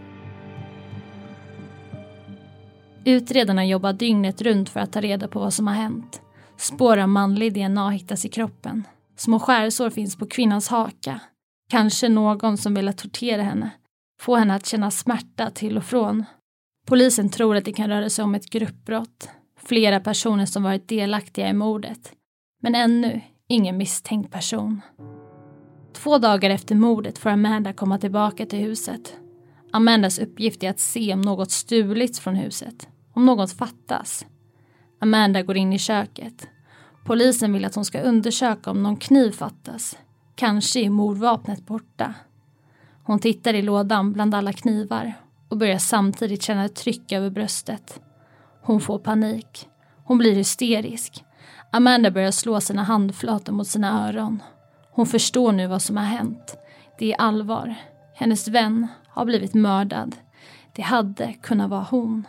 Utredarna 3.05 3.65
jobbar 3.65 3.93
dygnet 3.93 4.41
runt 4.41 4.69
för 4.69 4.79
att 4.79 4.93
ta 4.93 5.01
reda 5.01 5.27
på 5.27 5.39
vad 5.39 5.53
som 5.53 5.67
har 5.67 5.73
hänt. 5.73 6.21
Spår 6.59 6.97
av 6.97 7.09
manlig 7.09 7.53
DNA 7.53 7.89
hittas 7.89 8.25
i 8.25 8.29
kroppen. 8.29 8.87
Små 9.15 9.39
skärsår 9.39 9.89
finns 9.89 10.15
på 10.15 10.25
kvinnans 10.25 10.67
haka. 10.67 11.21
Kanske 11.69 12.09
någon 12.09 12.57
som 12.57 12.73
velat 12.73 12.97
tortera 12.97 13.43
henne. 13.43 13.69
Få 14.21 14.35
henne 14.35 14.55
att 14.55 14.65
känna 14.65 14.91
smärta 14.91 15.51
till 15.51 15.77
och 15.77 15.83
från. 15.83 16.25
Polisen 16.87 17.29
tror 17.29 17.55
att 17.55 17.65
det 17.65 17.73
kan 17.73 17.89
röra 17.89 18.09
sig 18.09 18.23
om 18.23 18.35
ett 18.35 18.49
gruppbrott. 18.49 19.29
Flera 19.59 19.99
personer 19.99 20.45
som 20.45 20.63
varit 20.63 20.87
delaktiga 20.87 21.49
i 21.49 21.53
mordet. 21.53 22.11
Men 22.61 22.75
ännu 22.75 23.21
ingen 23.47 23.77
misstänkt 23.77 24.31
person. 24.31 24.81
Två 25.93 26.17
dagar 26.17 26.49
efter 26.49 26.75
mordet 26.75 27.17
får 27.17 27.29
Amanda 27.29 27.73
komma 27.73 27.97
tillbaka 27.97 28.45
till 28.45 28.59
huset. 28.59 29.15
Amandas 29.71 30.19
uppgift 30.19 30.63
är 30.63 30.69
att 30.69 30.79
se 30.79 31.13
om 31.13 31.21
något 31.21 31.51
stulits 31.51 32.19
från 32.19 32.35
huset. 32.35 32.87
Om 33.13 33.25
något 33.25 33.51
fattas. 33.51 34.25
Amanda 34.99 35.41
går 35.41 35.57
in 35.57 35.73
i 35.73 35.79
köket. 35.79 36.47
Polisen 37.05 37.53
vill 37.53 37.65
att 37.65 37.75
hon 37.75 37.85
ska 37.85 38.01
undersöka 38.01 38.71
om 38.71 38.83
någon 38.83 38.97
kniv 38.97 39.31
fattas. 39.31 39.97
Kanske 40.35 40.79
är 40.79 40.89
mordvapnet 40.89 41.65
borta. 41.65 42.13
Hon 43.03 43.19
tittar 43.19 43.53
i 43.53 43.61
lådan 43.61 44.13
bland 44.13 44.35
alla 44.35 44.53
knivar 44.53 45.13
och 45.49 45.57
börjar 45.57 45.77
samtidigt 45.77 46.43
känna 46.43 46.65
ett 46.65 46.75
tryck 46.75 47.11
över 47.11 47.29
bröstet. 47.29 47.99
Hon 48.61 48.81
får 48.81 48.99
panik. 48.99 49.67
Hon 50.03 50.17
blir 50.17 50.35
hysterisk. 50.35 51.23
Amanda 51.71 52.11
börjar 52.11 52.31
slå 52.31 52.61
sina 52.61 52.83
handflator 52.83 53.53
mot 53.53 53.67
sina 53.67 54.07
öron. 54.07 54.43
Hon 54.91 55.05
förstår 55.05 55.51
nu 55.51 55.67
vad 55.67 55.81
som 55.81 55.97
har 55.97 56.03
hänt. 56.03 56.57
Det 56.97 57.13
är 57.13 57.21
allvar. 57.21 57.75
Hennes 58.15 58.47
vän 58.47 58.87
har 59.07 59.25
blivit 59.25 59.53
mördad. 59.53 60.15
Det 60.75 60.81
hade 60.81 61.33
kunnat 61.33 61.69
vara 61.69 61.87
hon. 61.89 62.27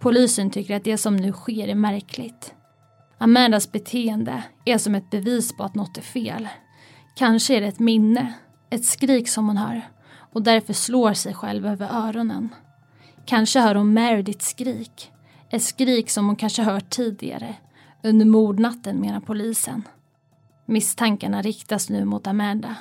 Polisen 0.00 0.50
tycker 0.50 0.76
att 0.76 0.84
det 0.84 0.98
som 0.98 1.16
nu 1.16 1.32
sker 1.32 1.68
är 1.68 1.74
märkligt. 1.74 2.54
Amandas 3.18 3.72
beteende 3.72 4.42
är 4.64 4.78
som 4.78 4.94
ett 4.94 5.10
bevis 5.10 5.56
på 5.56 5.64
att 5.64 5.74
något 5.74 5.98
är 5.98 6.02
fel. 6.02 6.48
Kanske 7.16 7.56
är 7.56 7.60
det 7.60 7.66
ett 7.66 7.78
minne, 7.78 8.34
ett 8.70 8.84
skrik 8.84 9.28
som 9.28 9.46
hon 9.46 9.56
hör 9.56 9.82
och 10.32 10.42
därför 10.42 10.72
slår 10.72 11.12
sig 11.12 11.34
själv 11.34 11.66
över 11.66 11.88
öronen. 11.92 12.54
Kanske 13.24 13.60
hör 13.60 13.74
hon 13.74 13.92
Meredith 13.92 14.44
skrik. 14.44 15.12
Ett 15.50 15.62
skrik 15.62 16.10
som 16.10 16.26
hon 16.26 16.36
kanske 16.36 16.62
hört 16.62 16.90
tidigare, 16.90 17.54
under 18.02 18.26
mordnatten 18.26 19.00
menar 19.00 19.20
polisen. 19.20 19.82
Misstankarna 20.66 21.42
riktas 21.42 21.90
nu 21.90 22.04
mot 22.04 22.26
Amanda. 22.26 22.76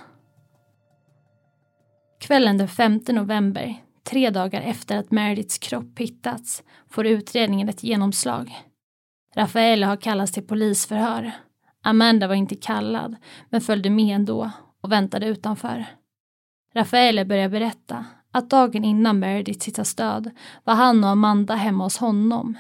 Kvällen 2.20 2.58
den 2.58 2.68
5 2.68 3.02
november, 3.08 3.85
tre 4.06 4.30
dagar 4.30 4.62
efter 4.62 4.98
att 4.98 5.12
Merediths 5.12 5.58
kropp 5.58 6.00
hittats, 6.00 6.64
får 6.90 7.06
utredningen 7.06 7.70
ett 7.70 7.84
genomslag. 7.84 8.52
Rafaela 9.36 9.88
har 9.88 9.98
kallats 9.98 10.32
till 10.32 10.48
polisförhör. 10.48 11.32
Amanda 11.82 12.28
var 12.28 12.36
inte 12.36 12.56
kallad, 12.56 13.16
men 13.50 13.62
följde 13.62 13.90
med 13.90 14.16
ändå 14.16 14.52
och 14.82 14.92
väntade 14.92 15.28
utanför. 15.28 15.86
Rafaela 16.74 17.26
börjar 17.26 17.50
berätta 17.50 18.06
att 18.32 18.50
dagen 18.50 18.84
innan 18.84 19.20
Meredith 19.20 19.66
hittas 19.66 19.96
död 19.96 20.32
var 20.64 20.76
han 20.76 21.04
och 21.04 21.10
Amanda 21.10 21.56
hemma 21.56 21.84
hos 21.84 21.98
honom. 21.98 22.58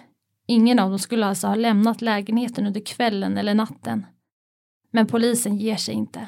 Ingen 0.47 0.79
av 0.79 0.89
dem 0.89 0.99
skulle 0.99 1.25
alltså 1.25 1.47
ha 1.47 1.55
lämnat 1.55 2.01
lägenheten 2.01 2.67
under 2.67 2.81
kvällen 2.81 3.37
eller 3.37 3.53
natten. 3.53 4.05
Men 4.91 5.07
polisen 5.07 5.57
ger 5.57 5.75
sig 5.75 5.93
inte. 5.95 6.27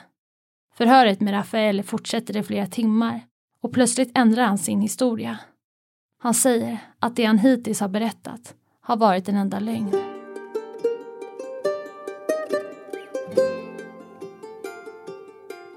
Förhöret 0.73 1.19
med 1.21 1.33
Rafael 1.33 1.83
fortsätter 1.83 2.37
i 2.37 2.43
flera 2.43 2.67
timmar 2.67 3.21
och 3.61 3.73
plötsligt 3.73 4.17
ändrar 4.17 4.43
han 4.43 4.57
sin 4.57 4.81
historia. 4.81 5.39
Han 6.19 6.33
säger 6.33 6.77
att 6.99 7.15
det 7.15 7.25
han 7.25 7.37
hittills 7.37 7.79
har 7.79 7.89
berättat 7.89 8.55
har 8.81 8.97
varit 8.97 9.29
en 9.29 9.35
enda 9.35 9.59
lögn. 9.59 9.91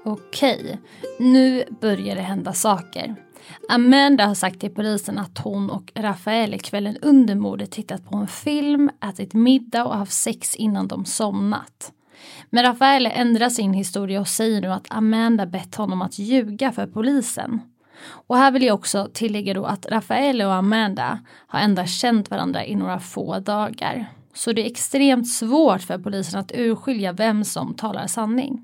Okej, 0.03 0.79
nu 1.19 1.63
börjar 1.81 2.15
det 2.15 2.21
hända 2.21 2.53
saker. 2.53 3.15
Amanda 3.69 4.25
har 4.25 4.35
sagt 4.35 4.59
till 4.59 4.73
polisen 4.73 5.17
att 5.17 5.37
hon 5.37 5.69
och 5.69 5.91
Rafael 5.95 6.59
kvällen 6.59 6.97
under 7.01 7.35
mordet 7.35 7.71
tittat 7.71 8.09
på 8.09 8.17
en 8.17 8.27
film, 8.27 8.89
ätit 9.09 9.33
middag 9.33 9.85
och 9.85 9.97
haft 9.97 10.13
sex 10.13 10.55
innan 10.55 10.87
de 10.87 11.05
somnat. 11.05 11.91
Men 12.49 12.63
Rafael 12.63 13.05
ändrar 13.05 13.49
sin 13.49 13.73
historia 13.73 14.19
och 14.21 14.27
säger 14.27 14.61
nu 14.61 14.67
att 14.67 14.87
Amanda 14.89 15.45
bett 15.45 15.75
honom 15.75 16.01
att 16.01 16.19
ljuga 16.19 16.71
för 16.71 16.87
polisen. 16.87 17.61
Och 18.03 18.37
här 18.37 18.51
vill 18.51 18.63
jag 18.63 18.75
också 18.75 19.09
tillägga 19.13 19.53
då 19.53 19.65
att 19.65 19.85
Rafael 19.85 20.41
och 20.41 20.53
Amanda 20.53 21.19
har 21.47 21.59
endast 21.59 21.99
känt 21.99 22.31
varandra 22.31 22.65
i 22.65 22.75
några 22.75 22.99
få 22.99 23.39
dagar. 23.39 24.05
Så 24.33 24.51
det 24.51 24.61
är 24.61 24.71
extremt 24.71 25.29
svårt 25.29 25.81
för 25.81 25.97
polisen 25.97 26.39
att 26.39 26.51
urskilja 26.55 27.11
vem 27.11 27.43
som 27.43 27.73
talar 27.73 28.07
sanning. 28.07 28.63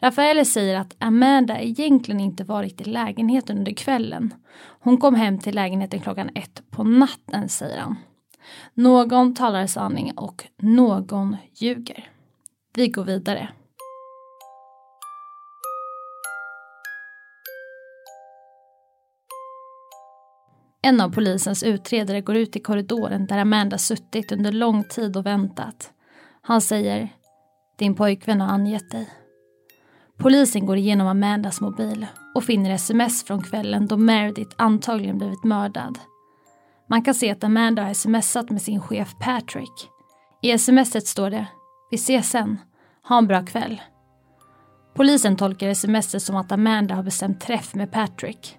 Rafael 0.00 0.46
säger 0.46 0.76
att 0.76 0.96
Amanda 0.98 1.60
egentligen 1.60 2.20
inte 2.20 2.44
varit 2.44 2.80
i 2.80 2.84
lägenheten 2.84 3.58
under 3.58 3.72
kvällen. 3.72 4.34
Hon 4.80 4.98
kom 4.98 5.14
hem 5.14 5.38
till 5.38 5.54
lägenheten 5.54 6.00
klockan 6.00 6.30
ett 6.34 6.62
på 6.70 6.84
natten, 6.84 7.48
säger 7.48 7.78
han. 7.78 7.96
Någon 8.74 9.34
talar 9.34 9.66
sanning 9.66 10.12
och 10.16 10.44
någon 10.58 11.36
ljuger. 11.54 12.08
Vi 12.74 12.88
går 12.88 13.04
vidare. 13.04 13.48
En 20.84 21.00
av 21.00 21.10
polisens 21.10 21.62
utredare 21.62 22.20
går 22.20 22.36
ut 22.36 22.56
i 22.56 22.60
korridoren 22.60 23.26
där 23.26 23.38
Amanda 23.38 23.78
suttit 23.78 24.32
under 24.32 24.52
lång 24.52 24.84
tid 24.84 25.16
och 25.16 25.26
väntat. 25.26 25.92
Han 26.42 26.60
säger 26.60 27.08
Din 27.78 27.94
pojkvän 27.94 28.40
har 28.40 28.48
angett 28.48 28.90
dig. 28.90 29.08
Polisen 30.18 30.66
går 30.66 30.76
igenom 30.76 31.06
Amandas 31.06 31.60
mobil 31.60 32.06
och 32.34 32.44
finner 32.44 32.70
sms 32.70 33.24
från 33.24 33.42
kvällen 33.42 33.86
då 33.86 33.96
Meredith 33.96 34.54
antagligen 34.58 35.18
blivit 35.18 35.44
mördad. 35.44 35.98
Man 36.88 37.02
kan 37.02 37.14
se 37.14 37.30
att 37.30 37.44
Amanda 37.44 37.82
har 37.82 37.94
smsat 37.94 38.50
med 38.50 38.62
sin 38.62 38.80
chef 38.80 39.14
Patrick. 39.20 39.88
I 40.42 40.58
smset 40.58 41.06
står 41.06 41.30
det 41.30 41.46
“Vi 41.90 41.94
ses 41.94 42.30
sen. 42.30 42.58
Ha 43.08 43.18
en 43.18 43.26
bra 43.26 43.46
kväll”. 43.46 43.82
Polisen 44.94 45.36
tolkar 45.36 45.74
smset 45.74 46.22
som 46.22 46.36
att 46.36 46.52
Amanda 46.52 46.94
har 46.94 47.02
bestämt 47.02 47.40
träff 47.40 47.74
med 47.74 47.92
Patrick. 47.92 48.58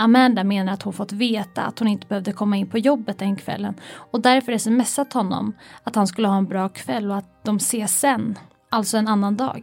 Amanda 0.00 0.44
menar 0.44 0.72
att 0.72 0.82
hon 0.82 0.92
fått 0.92 1.12
veta 1.12 1.62
att 1.62 1.78
hon 1.78 1.88
inte 1.88 2.06
behövde 2.06 2.32
komma 2.32 2.56
in 2.56 2.70
på 2.70 2.78
jobbet 2.78 3.18
den 3.18 3.36
kvällen 3.36 3.74
och 4.10 4.20
därför 4.20 4.58
smsat 4.58 5.12
honom 5.12 5.56
att 5.82 5.94
han 5.94 6.06
skulle 6.06 6.28
ha 6.28 6.36
en 6.36 6.46
bra 6.46 6.68
kväll 6.68 7.10
och 7.10 7.16
att 7.16 7.44
de 7.44 7.56
ses 7.56 8.00
sen, 8.00 8.38
alltså 8.70 8.96
en 8.96 9.08
annan 9.08 9.36
dag. 9.36 9.62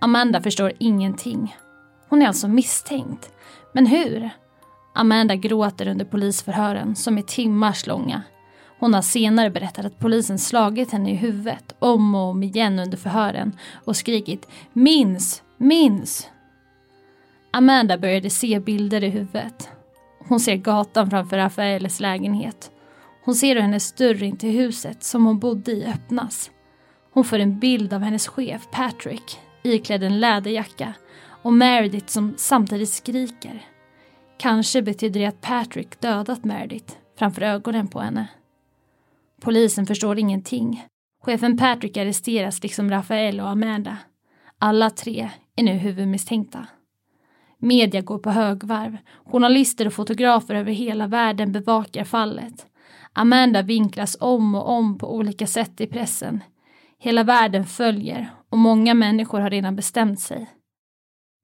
Amanda 0.00 0.42
förstår 0.42 0.72
ingenting. 0.78 1.56
Hon 2.08 2.22
är 2.22 2.26
alltså 2.26 2.48
misstänkt. 2.48 3.32
Men 3.74 3.86
hur? 3.86 4.30
Amanda 4.94 5.34
gråter 5.34 5.88
under 5.88 6.04
polisförhören 6.04 6.96
som 6.96 7.18
är 7.18 7.22
timmars 7.22 7.86
långa. 7.86 8.22
Hon 8.78 8.94
har 8.94 9.02
senare 9.02 9.50
berättat 9.50 9.84
att 9.84 9.98
polisen 9.98 10.38
slagit 10.38 10.92
henne 10.92 11.10
i 11.10 11.14
huvudet 11.14 11.74
om 11.78 12.14
och 12.14 12.30
om 12.30 12.42
igen 12.42 12.78
under 12.78 12.98
förhören 12.98 13.58
och 13.84 13.96
skrikit 13.96 14.48
“Minns! 14.72 15.42
Minns!” 15.56 16.28
Amanda 17.50 17.98
började 17.98 18.30
se 18.30 18.60
bilder 18.60 19.04
i 19.04 19.08
huvudet. 19.08 19.70
Hon 20.18 20.40
ser 20.40 20.56
gatan 20.56 21.10
framför 21.10 21.36
Rafaeles 21.36 22.00
lägenhet. 22.00 22.70
Hon 23.24 23.34
ser 23.34 23.54
hur 23.54 23.62
hennes 23.62 23.92
dörr 23.92 24.22
in 24.22 24.36
till 24.36 24.50
huset 24.50 25.04
som 25.04 25.26
hon 25.26 25.38
bodde 25.38 25.72
i 25.72 25.86
öppnas. 25.86 26.50
Hon 27.12 27.24
får 27.24 27.38
en 27.38 27.58
bild 27.58 27.92
av 27.92 28.00
hennes 28.00 28.28
chef 28.28 28.68
Patrick 28.70 29.38
iklädd 29.62 30.02
en 30.02 30.20
läderjacka 30.20 30.94
och 31.42 31.52
Meredith 31.52 32.06
som 32.06 32.34
samtidigt 32.36 32.90
skriker. 32.90 33.66
Kanske 34.38 34.82
betyder 34.82 35.20
det 35.20 35.26
att 35.26 35.40
Patrick 35.40 36.00
dödat 36.00 36.44
Meredith 36.44 36.94
framför 37.18 37.42
ögonen 37.42 37.88
på 37.88 38.00
henne. 38.00 38.28
Polisen 39.40 39.86
förstår 39.86 40.18
ingenting. 40.18 40.86
Chefen 41.22 41.56
Patrick 41.56 41.96
arresteras 41.96 42.62
liksom 42.62 42.90
Rafael 42.90 43.40
och 43.40 43.48
Amanda. 43.48 43.96
Alla 44.58 44.90
tre 44.90 45.30
är 45.56 45.62
nu 45.62 45.72
huvudmisstänkta. 45.72 46.66
Media 47.60 48.00
går 48.00 48.18
på 48.18 48.30
högvarv. 48.30 48.96
Journalister 49.24 49.86
och 49.86 49.92
fotografer 49.92 50.54
över 50.54 50.72
hela 50.72 51.06
världen 51.06 51.52
bevakar 51.52 52.04
fallet. 52.04 52.66
Amanda 53.12 53.62
vinklas 53.62 54.16
om 54.20 54.54
och 54.54 54.70
om 54.70 54.98
på 54.98 55.14
olika 55.14 55.46
sätt 55.46 55.80
i 55.80 55.86
pressen. 55.86 56.42
Hela 56.98 57.24
världen 57.24 57.66
följer 57.66 58.30
och 58.50 58.58
många 58.58 58.94
människor 58.94 59.40
har 59.40 59.50
redan 59.50 59.76
bestämt 59.76 60.20
sig. 60.20 60.50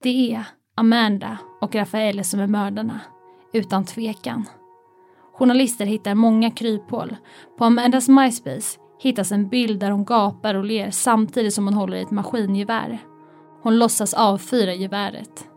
Det 0.03 0.33
är 0.33 0.43
Amanda 0.75 1.37
och 1.61 1.75
Rafael 1.75 2.23
som 2.23 2.39
är 2.39 2.47
mördarna, 2.47 3.01
utan 3.53 3.85
tvekan. 3.85 4.45
Journalister 5.33 5.85
hittar 5.85 6.15
många 6.15 6.51
kryphål. 6.51 7.15
På 7.57 7.65
Amandas 7.65 8.09
MySpace 8.09 8.79
hittas 8.99 9.31
en 9.31 9.49
bild 9.49 9.79
där 9.79 9.91
hon 9.91 10.05
gapar 10.05 10.55
och 10.55 10.65
ler 10.65 10.91
samtidigt 10.91 11.53
som 11.53 11.65
hon 11.65 11.73
håller 11.73 11.97
i 11.97 12.01
ett 12.01 12.11
maskingevär. 12.11 12.99
Hon 13.61 13.79
låtsas 13.79 14.13
avfyra 14.13 14.73
geväret. 14.73 15.47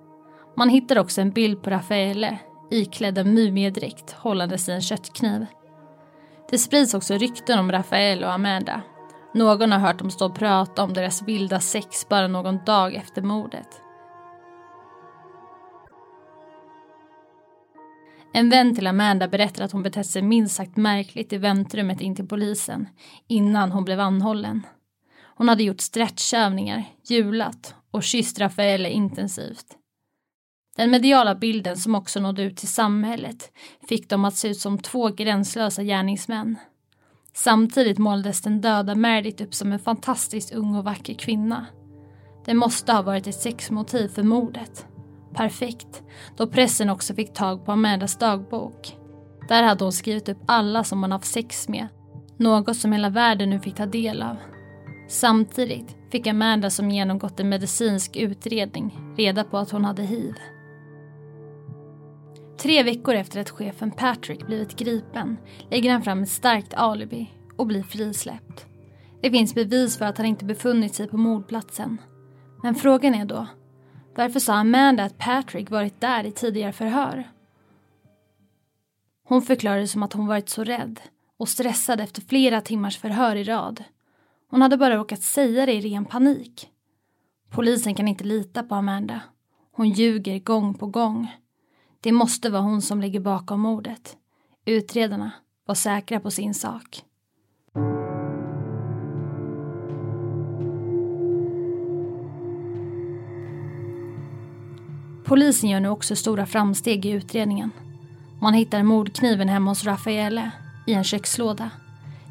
Man 0.58 0.68
hittar 0.68 0.98
också 0.98 1.20
en 1.20 1.30
bild 1.30 1.62
på 1.62 1.70
Raffaele 1.70 2.38
iklädd 2.70 3.18
en 3.18 3.34
mumiedräkt 3.34 4.12
hållandes 4.12 4.68
i 4.68 4.72
en 4.72 4.80
köttkniv. 4.80 5.46
Det 6.50 6.58
sprids 6.58 6.94
också 6.94 7.14
rykten 7.14 7.58
om 7.58 7.72
Raffaele 7.72 8.26
och 8.26 8.32
Amanda. 8.32 8.82
Någon 9.34 9.72
har 9.72 9.78
hört 9.78 9.98
dem 9.98 10.10
stå 10.10 10.26
och 10.26 10.34
prata 10.34 10.82
om 10.82 10.92
deras 10.92 11.22
vilda 11.22 11.60
sex 11.60 12.08
bara 12.08 12.28
någon 12.28 12.64
dag 12.64 12.94
efter 12.94 13.22
mordet. 13.22 13.82
En 18.32 18.50
vän 18.50 18.74
till 18.74 18.86
Amanda 18.86 19.28
berättar 19.28 19.64
att 19.64 19.72
hon 19.72 19.82
betett 19.82 20.06
sig 20.06 20.22
minst 20.22 20.56
sagt 20.56 20.76
märkligt 20.76 21.32
i 21.32 21.38
väntrummet 21.38 22.00
in 22.00 22.16
till 22.16 22.28
polisen 22.28 22.88
innan 23.28 23.72
hon 23.72 23.84
blev 23.84 24.00
anhållen. 24.00 24.66
Hon 25.36 25.48
hade 25.48 25.62
gjort 25.62 25.80
stretchövningar, 25.80 26.84
hjulat 27.08 27.74
och 27.90 28.02
kysst 28.02 28.40
Raffaele 28.40 28.90
intensivt. 28.90 29.78
Den 30.78 30.90
mediala 30.90 31.35
bilden 31.35 31.76
som 31.76 31.94
också 31.94 32.20
nådde 32.20 32.42
ut 32.42 32.56
till 32.56 32.68
samhället 32.68 33.52
fick 33.88 34.11
dem 34.11 34.25
att 34.25 34.37
se 34.37 34.49
ut 34.49 34.58
som 34.58 34.78
två 34.78 35.08
gränslösa 35.08 35.82
gärningsmän. 35.82 36.56
Samtidigt 37.35 37.99
målades 37.99 38.42
den 38.42 38.61
döda 38.61 38.94
Meredith 38.94 39.42
upp 39.42 39.54
som 39.54 39.73
en 39.73 39.78
fantastiskt 39.78 40.52
ung 40.52 40.75
och 40.75 40.85
vacker 40.85 41.14
kvinna. 41.14 41.66
Det 42.44 42.54
måste 42.54 42.92
ha 42.92 43.02
varit 43.02 43.26
ett 43.26 43.40
sexmotiv 43.40 44.08
för 44.08 44.23
mordet. 44.23 44.87
Perfekt, 45.35 46.02
då 46.37 46.47
pressen 46.47 46.90
också 46.90 47.14
fick 47.14 47.35
tag 47.35 47.64
på 47.64 47.73
Amandas 47.73 48.18
dagbok. 48.18 48.97
Där 49.49 49.62
hade 49.62 49.85
hon 49.85 49.92
skrivit 49.92 50.28
upp 50.28 50.42
alla 50.47 50.85
som 50.85 51.02
hon 51.02 51.12
haft 51.12 51.32
sex 51.32 51.68
med. 51.68 51.88
Något 52.37 52.76
som 52.76 52.92
hela 52.92 53.11
världen 53.11 53.50
nu 53.50 53.61
fick 53.61 53.75
ta 53.75 53.87
del 53.87 54.23
av. 54.23 54.37
Samtidigt 55.08 55.97
fick 56.12 56.26
Amanda 56.26 56.70
som 56.70 56.90
genomgått 56.90 57.40
en 57.40 57.49
medicinsk 57.49 58.16
utredning 58.16 59.14
reda 59.16 59.44
på 59.44 59.58
att 59.58 59.70
hon 59.70 59.85
hade 59.85 60.02
hiv. 60.02 60.35
Tre 62.58 62.82
veckor 62.82 63.14
efter 63.14 63.40
att 63.40 63.50
chefen 63.50 63.90
Patrick 63.90 64.46
blivit 64.46 64.76
gripen 64.76 65.36
lägger 65.70 65.92
han 65.92 66.02
fram 66.02 66.22
ett 66.22 66.28
starkt 66.28 66.74
alibi 66.74 67.30
och 67.56 67.66
blir 67.66 67.82
frisläppt. 67.82 68.66
Det 69.22 69.30
finns 69.30 69.54
bevis 69.54 69.98
för 69.98 70.04
att 70.04 70.18
han 70.18 70.26
inte 70.26 70.44
befunnit 70.44 70.94
sig 70.94 71.08
på 71.08 71.16
mordplatsen. 71.16 71.98
Men 72.62 72.74
frågan 72.74 73.14
är 73.14 73.24
då, 73.24 73.46
varför 74.16 74.40
sa 74.40 74.54
Amanda 74.54 75.04
att 75.04 75.18
Patrick 75.18 75.70
varit 75.70 76.00
där 76.00 76.24
i 76.24 76.32
tidigare 76.32 76.72
förhör? 76.72 77.30
Hon 79.24 79.42
förklarade 79.42 79.86
som 79.86 80.02
att 80.02 80.12
hon 80.12 80.26
varit 80.26 80.48
så 80.48 80.64
rädd 80.64 81.00
och 81.36 81.48
stressad 81.48 82.00
efter 82.00 82.22
flera 82.22 82.60
timmars 82.60 82.98
förhör 82.98 83.36
i 83.36 83.44
rad. 83.44 83.84
Hon 84.50 84.62
hade 84.62 84.76
bara 84.76 84.96
råkat 84.96 85.22
säga 85.22 85.66
det 85.66 85.72
i 85.72 85.80
ren 85.80 86.04
panik. 86.04 86.68
Polisen 87.50 87.94
kan 87.94 88.08
inte 88.08 88.24
lita 88.24 88.62
på 88.62 88.74
Amanda. 88.74 89.20
Hon 89.72 89.90
ljuger 89.90 90.38
gång 90.38 90.74
på 90.74 90.86
gång. 90.86 91.28
Det 92.00 92.12
måste 92.12 92.50
vara 92.50 92.62
hon 92.62 92.83
som 92.83 93.00
ligger 93.00 93.21
bakom 93.21 93.61
mordet. 93.61 94.17
Utredarna 94.64 95.31
var 95.67 95.75
säkra 95.75 96.21
på 96.21 96.31
sin 96.31 96.55
sak. 96.55 97.05
Polisen 105.25 105.71
gör 105.71 105.81
nu 105.81 105.88
också 105.88 106.17
stora 106.17 106.47
framsteg 106.47 107.07
i 107.07 107.11
utredningen. 107.11 107.71
Man 108.40 108.55
hittar 108.55 108.83
mordkniven 108.83 109.49
hemma 109.49 109.71
hos 109.71 109.85
Raffaele 109.85 110.50
i 110.87 110.95
en 110.95 111.05
kökslåda. 111.05 111.71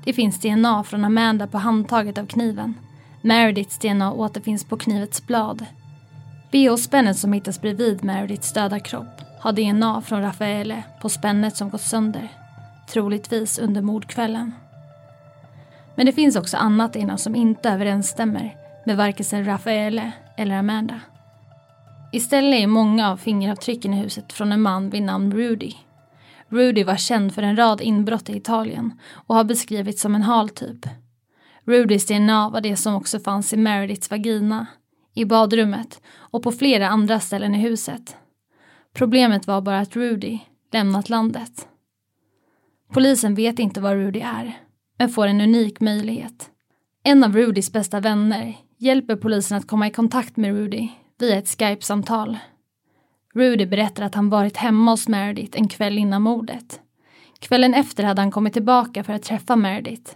Det 0.03 0.13
finns 0.13 0.41
DNA 0.41 0.84
från 0.84 1.06
Amanda 1.06 1.47
på 1.47 1.58
handtaget 1.58 2.17
av 2.17 2.25
kniven. 2.25 2.73
Merediths 3.21 3.77
DNA 3.77 4.13
återfinns 4.13 4.65
på 4.65 4.77
knivets 4.77 5.27
blad. 5.27 5.65
BH-spännet 6.51 7.17
som 7.17 7.34
hittas 7.34 7.62
bredvid 7.62 8.03
Merediths 8.03 8.53
döda 8.53 8.80
kropp 8.80 9.26
har 9.39 9.52
DNA 9.52 10.02
från 10.02 10.21
Raffaele 10.21 10.84
på 11.02 11.10
spännet 11.10 11.56
som 11.56 11.69
gått 11.69 11.82
sönder. 11.82 12.30
Troligtvis 12.89 13.60
under 13.60 13.82
mordkvällen. 13.82 14.54
Men 15.95 16.06
det 16.06 16.12
finns 16.12 16.36
också 16.36 16.58
annat 16.58 16.93
DNA 16.93 17.17
som 17.17 17.36
inte 17.36 17.69
överensstämmer 17.69 18.56
med 18.86 18.97
varken 18.97 19.45
Raffaele 19.45 20.12
eller 20.38 20.56
Amanda. 20.56 21.00
Istället 22.12 22.60
är 22.60 22.67
många 22.67 23.12
av 23.12 23.17
fingeravtrycken 23.17 23.93
i 23.93 23.97
huset 23.97 24.34
från 24.34 24.52
en 24.52 24.62
man 24.62 24.89
vid 24.89 25.04
namn 25.04 25.34
Rudy. 25.34 25.73
Rudy 26.50 26.84
var 26.84 26.95
känd 26.95 27.34
för 27.34 27.43
en 27.43 27.56
rad 27.56 27.82
inbrott 27.82 28.30
i 28.30 28.38
Italien 28.38 29.00
och 29.12 29.36
har 29.36 29.43
beskrivits 29.43 30.02
som 30.02 30.15
en 30.15 30.21
hal 30.21 30.50
typ. 30.50 30.86
Rudys 31.65 32.08
DNA 32.08 32.50
var 32.50 32.62
det 32.62 32.76
som 32.76 32.95
också 32.95 33.19
fanns 33.19 33.54
i 33.54 33.58
Merediths 33.58 34.12
vagina, 34.12 34.65
i 35.13 35.26
badrummet 35.26 36.02
och 36.15 36.43
på 36.43 36.52
flera 36.52 36.89
andra 36.89 37.19
ställen 37.19 37.56
i 37.56 37.60
huset. 37.60 38.17
Problemet 38.97 39.47
var 39.47 39.62
bara 39.62 39.79
att 39.79 39.95
Rudy 39.95 40.39
lämnat 40.71 41.10
landet. 41.10 41.67
Polisen 42.93 43.36
vet 43.36 43.60
inte 43.60 43.81
var 43.81 43.95
Rudy 43.95 44.19
är, 44.19 44.57
men 44.99 45.10
får 45.10 45.27
en 45.27 45.41
unik 45.41 45.79
möjlighet. 45.79 46.49
En 47.03 47.23
av 47.23 47.33
Rudys 47.33 47.71
bästa 47.71 47.99
vänner 47.99 48.57
hjälper 48.77 49.15
polisen 49.15 49.57
att 49.57 49.67
komma 49.67 49.88
i 49.88 49.91
kontakt 49.91 50.38
med 50.38 50.51
Rudy 50.51 50.88
via 51.19 51.38
ett 51.38 51.47
Skype-samtal. 51.47 52.38
Rudy 53.33 53.65
berättar 53.65 54.03
att 54.03 54.15
han 54.15 54.29
varit 54.29 54.57
hemma 54.57 54.91
hos 54.91 55.07
Meredith 55.07 55.60
en 55.60 55.67
kväll 55.67 55.97
innan 55.97 56.21
mordet. 56.21 56.79
Kvällen 57.39 57.73
efter 57.73 58.03
hade 58.03 58.21
han 58.21 58.31
kommit 58.31 58.53
tillbaka 58.53 59.03
för 59.03 59.13
att 59.13 59.23
träffa 59.23 59.55
Meredith. 59.55 60.12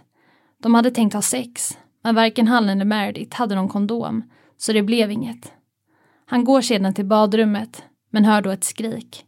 De 0.62 0.74
hade 0.74 0.90
tänkt 0.90 1.14
ha 1.14 1.22
sex, 1.22 1.78
men 2.04 2.14
varken 2.14 2.48
han 2.48 2.68
eller 2.68 2.84
Meredith 2.84 3.36
hade 3.36 3.54
någon 3.54 3.68
kondom, 3.68 4.22
så 4.56 4.72
det 4.72 4.82
blev 4.82 5.10
inget. 5.10 5.52
Han 6.26 6.44
går 6.44 6.60
sedan 6.60 6.94
till 6.94 7.06
badrummet 7.06 7.84
men 8.12 8.24
hör 8.24 8.42
då 8.42 8.50
ett 8.50 8.64
skrik. 8.64 9.26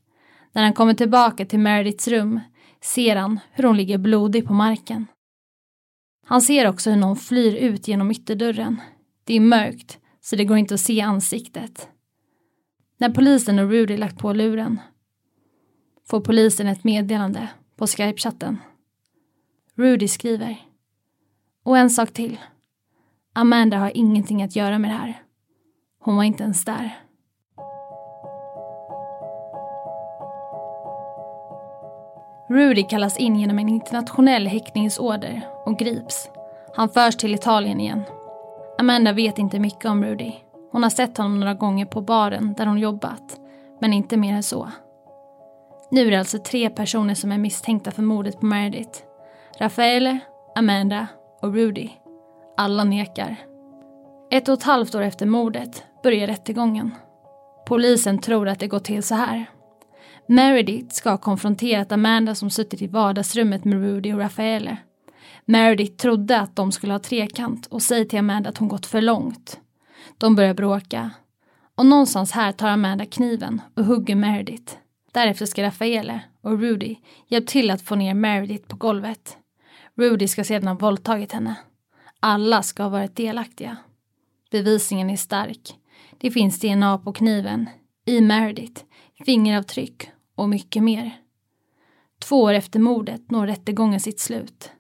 När 0.53 0.62
han 0.62 0.73
kommer 0.73 0.94
tillbaka 0.94 1.47
till 1.47 1.59
Merediths 1.59 2.09
rum 2.09 2.40
ser 2.81 3.16
han 3.16 3.40
hur 3.53 3.64
hon 3.64 3.77
ligger 3.77 3.99
blodig 3.99 4.47
på 4.47 4.53
marken. 4.53 5.07
Han 6.27 6.42
ser 6.42 6.68
också 6.68 6.90
hur 6.90 6.97
någon 6.97 7.16
flyr 7.16 7.55
ut 7.55 7.88
genom 7.88 8.11
ytterdörren. 8.11 8.81
Det 9.25 9.35
är 9.35 9.40
mörkt, 9.40 9.99
så 10.20 10.37
det 10.37 10.44
går 10.44 10.57
inte 10.57 10.75
att 10.75 10.81
se 10.81 11.01
ansiktet. 11.01 11.88
När 12.99 13.11
polisen 13.11 13.59
och 13.59 13.70
Rudy 13.70 13.97
lagt 13.97 14.18
på 14.18 14.33
luren 14.33 14.81
får 16.07 16.20
polisen 16.20 16.66
ett 16.66 16.85
meddelande 16.85 17.49
på 17.77 17.87
Skype-chatten. 17.87 18.59
Rudy 19.75 20.09
skriver. 20.09 20.57
Och 21.62 21.79
en 21.79 21.90
sak 21.90 22.12
till. 22.12 22.40
Amanda 23.33 23.79
har 23.79 23.92
ingenting 23.94 24.42
att 24.42 24.57
göra 24.57 24.79
med 24.79 24.90
det 24.90 24.94
här. 24.94 25.23
Hon 25.99 26.16
var 26.16 26.25
inte 26.25 26.42
ens 26.42 26.64
där. 26.64 27.04
Rudy 32.49 32.83
kallas 32.83 33.17
in 33.17 33.37
genom 33.37 33.59
en 33.59 33.69
internationell 33.69 34.47
häktningsorder 34.47 35.41
och 35.65 35.79
grips. 35.79 36.31
Han 36.75 36.89
förs 36.89 37.17
till 37.17 37.35
Italien 37.35 37.81
igen. 37.81 38.03
Amanda 38.79 39.13
vet 39.13 39.39
inte 39.39 39.59
mycket 39.59 39.85
om 39.85 40.05
Rudy. 40.05 40.33
Hon 40.73 40.83
har 40.83 40.91
sett 40.91 41.19
honom 41.19 41.41
några 41.41 41.55
gånger 41.55 41.87
på 41.87 42.01
baren 42.01 42.55
där 42.55 42.67
hon 42.67 42.79
jobbat, 42.79 43.41
men 43.81 43.93
inte 43.93 44.17
mer 44.17 44.35
än 44.35 44.43
så. 44.43 44.71
Nu 45.91 46.07
är 46.07 46.11
det 46.11 46.19
alltså 46.19 46.39
tre 46.39 46.71
personer 46.71 47.15
som 47.15 47.33
är 47.33 47.39
misstänkta 47.39 47.91
för 47.91 48.03
mordet 48.03 48.41
på 48.41 48.47
Meredith. 48.47 49.01
Raffaele, 49.59 50.19
Amanda 50.55 51.07
och 51.41 51.55
Rudy. 51.55 51.89
Alla 52.57 52.85
nekar. 52.85 53.37
Ett 54.31 54.49
och 54.49 54.55
ett 54.55 54.63
halvt 54.63 54.95
år 54.95 55.03
efter 55.03 55.27
mordet 55.27 55.85
börjar 56.03 56.27
rättegången. 56.27 56.95
Polisen 57.67 58.19
tror 58.19 58.49
att 58.49 58.61
det 58.61 58.67
går 58.67 58.79
till 58.79 59.03
så 59.03 59.15
här. 59.15 59.47
Meredith 60.27 60.95
ska 60.95 61.11
ha 61.11 61.19
konfronterat 61.19 61.93
Amanda 61.93 62.35
som 62.35 62.51
suttit 62.51 62.83
i 62.83 62.87
vardagsrummet 62.87 63.65
med 63.65 63.81
Rudy 63.81 64.13
och 64.13 64.19
Raffaele. 64.19 64.77
Meredith 65.45 65.97
trodde 65.97 66.41
att 66.41 66.57
de 66.57 66.73
skulle 66.73 66.93
ha 66.93 66.99
trekant 66.99 67.67
och 67.67 67.83
säger 67.83 68.05
till 68.05 68.19
Amanda 68.19 68.51
att 68.51 68.59
hon 68.59 68.69
gått 68.69 68.87
för 68.87 69.01
långt. 69.01 69.61
De 70.19 70.35
börjar 70.35 70.55
bråka. 70.55 71.11
Och 71.75 71.87
någonstans 71.87 72.33
här 72.33 72.53
tar 72.53 72.69
Amanda 72.69 73.07
kniven 73.07 73.61
och 73.77 73.85
hugger 73.85 74.15
Meredith. 74.15 74.75
Därefter 75.13 75.47
ska 75.47 75.63
Raffaele 75.63 76.21
och 76.43 76.61
Rudy 76.61 76.97
hjälpa 77.29 77.51
till 77.51 77.71
att 77.71 77.83
få 77.83 77.95
ner 77.95 78.15
Meredith 78.15 78.69
på 78.69 78.77
golvet. 78.77 79.37
Rudy 79.97 80.29
ska 80.29 80.45
sedan 80.45 80.69
ha 80.69 80.75
våldtagit 80.75 81.33
henne. 81.33 81.55
Alla 82.21 82.63
ska 82.63 82.83
ha 82.83 82.91
varit 82.91 83.17
delaktiga. 83.17 83.77
Bevisningen 84.51 85.11
är 85.11 85.17
stark. 85.17 85.75
Det 86.19 86.31
finns 86.31 86.61
DNA 86.61 86.99
på 86.99 87.13
kniven, 87.13 87.69
i 88.07 88.21
Meredith, 88.21 88.83
fingeravtryck 89.25 90.11
och 90.35 90.49
mycket 90.49 90.83
mer. 90.83 91.20
Två 92.18 92.42
år 92.42 92.53
efter 92.53 92.81
mordet 92.81 93.31
når 93.31 93.47
rättegången 93.47 94.01
sitt 94.01 94.20
slut. 94.20 94.73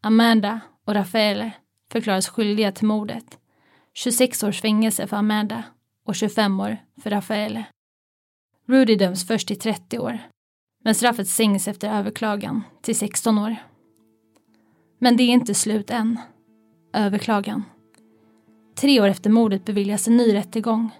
Amanda 0.00 0.60
och 0.84 0.94
Rafaele 0.94 1.52
förklaras 1.92 2.28
skyldiga 2.28 2.72
till 2.72 2.86
mordet. 2.86 3.38
26 3.94 4.42
års 4.42 4.60
fängelse 4.60 5.06
för 5.06 5.16
Amanda 5.16 5.62
och 6.06 6.14
25 6.14 6.60
år 6.60 6.76
för 7.02 7.10
Rafaele. 7.10 7.64
Rudy 8.66 8.96
döms 8.96 9.26
först 9.26 9.48
till 9.48 9.58
30 9.58 9.98
år. 9.98 10.18
Men 10.84 10.94
straffet 10.94 11.28
sänks 11.28 11.68
efter 11.68 11.98
överklagan 11.98 12.62
till 12.82 12.98
16 12.98 13.38
år. 13.38 13.56
Men 14.98 15.16
det 15.16 15.22
är 15.22 15.28
inte 15.28 15.54
slut 15.54 15.90
än. 15.90 16.18
Överklagan. 16.92 17.64
Tre 18.76 19.00
år 19.00 19.08
efter 19.08 19.30
mordet 19.30 19.64
beviljas 19.64 20.08
en 20.08 20.16
ny 20.16 20.34
rättegång. 20.34 20.90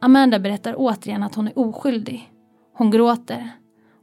Amanda 0.00 0.38
berättar 0.38 0.74
återigen 0.76 1.22
att 1.22 1.34
hon 1.34 1.48
är 1.48 1.58
oskyldig. 1.58 2.31
Hon 2.74 2.90
gråter. 2.90 3.50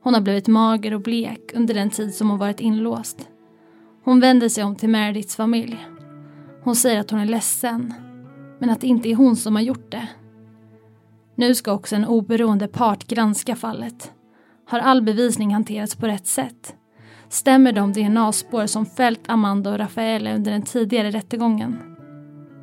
Hon 0.03 0.13
har 0.13 0.21
blivit 0.21 0.47
mager 0.47 0.93
och 0.93 1.01
blek 1.01 1.51
under 1.53 1.73
den 1.73 1.89
tid 1.89 2.15
som 2.15 2.29
hon 2.29 2.39
varit 2.39 2.59
inlåst. 2.59 3.29
Hon 4.03 4.19
vänder 4.19 4.49
sig 4.49 4.63
om 4.63 4.75
till 4.75 4.89
Merediths 4.89 5.35
familj. 5.35 5.87
Hon 6.63 6.75
säger 6.75 6.99
att 6.99 7.11
hon 7.11 7.19
är 7.19 7.25
ledsen, 7.25 7.93
men 8.59 8.69
att 8.69 8.81
det 8.81 8.87
inte 8.87 9.09
är 9.09 9.15
hon 9.15 9.35
som 9.35 9.55
har 9.55 9.61
gjort 9.61 9.91
det. 9.91 10.07
Nu 11.35 11.55
ska 11.55 11.71
också 11.71 11.95
en 11.95 12.05
oberoende 12.05 12.67
part 12.67 13.07
granska 13.07 13.55
fallet. 13.55 14.11
Har 14.65 14.79
all 14.79 15.01
bevisning 15.01 15.53
hanterats 15.53 15.95
på 15.95 16.07
rätt 16.07 16.27
sätt? 16.27 16.75
Stämmer 17.29 17.73
de 17.73 17.93
DNA-spår 17.93 18.65
som 18.65 18.85
fällt 18.85 19.29
Amanda 19.29 19.71
och 19.71 19.79
Rafaele 19.79 20.35
under 20.35 20.51
den 20.51 20.61
tidigare 20.61 21.11
rättegången? 21.11 21.95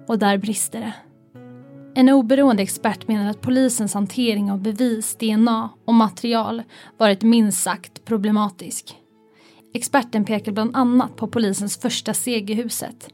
Och 0.09 0.19
där 0.19 0.39
brister 0.39 0.81
det. 0.81 0.95
En 1.99 2.09
oberoende 2.09 2.63
expert 2.63 3.09
menar 3.09 3.31
att 3.31 3.41
polisens 3.41 3.95
hantering 3.95 4.51
av 4.51 4.63
bevis, 4.63 5.17
DNA 5.17 5.71
och 5.85 5.95
material 5.95 6.63
varit 6.97 7.23
minst 7.23 7.63
sagt 7.63 8.05
problematisk. 8.05 8.97
Experten 9.75 10.25
pekar 10.25 10.53
bland 10.53 10.77
annat 10.77 11.17
på 11.17 11.29
polisens 11.29 11.79
första 11.79 12.15
steg 12.15 12.51
i 12.51 12.55
huset. 12.55 13.09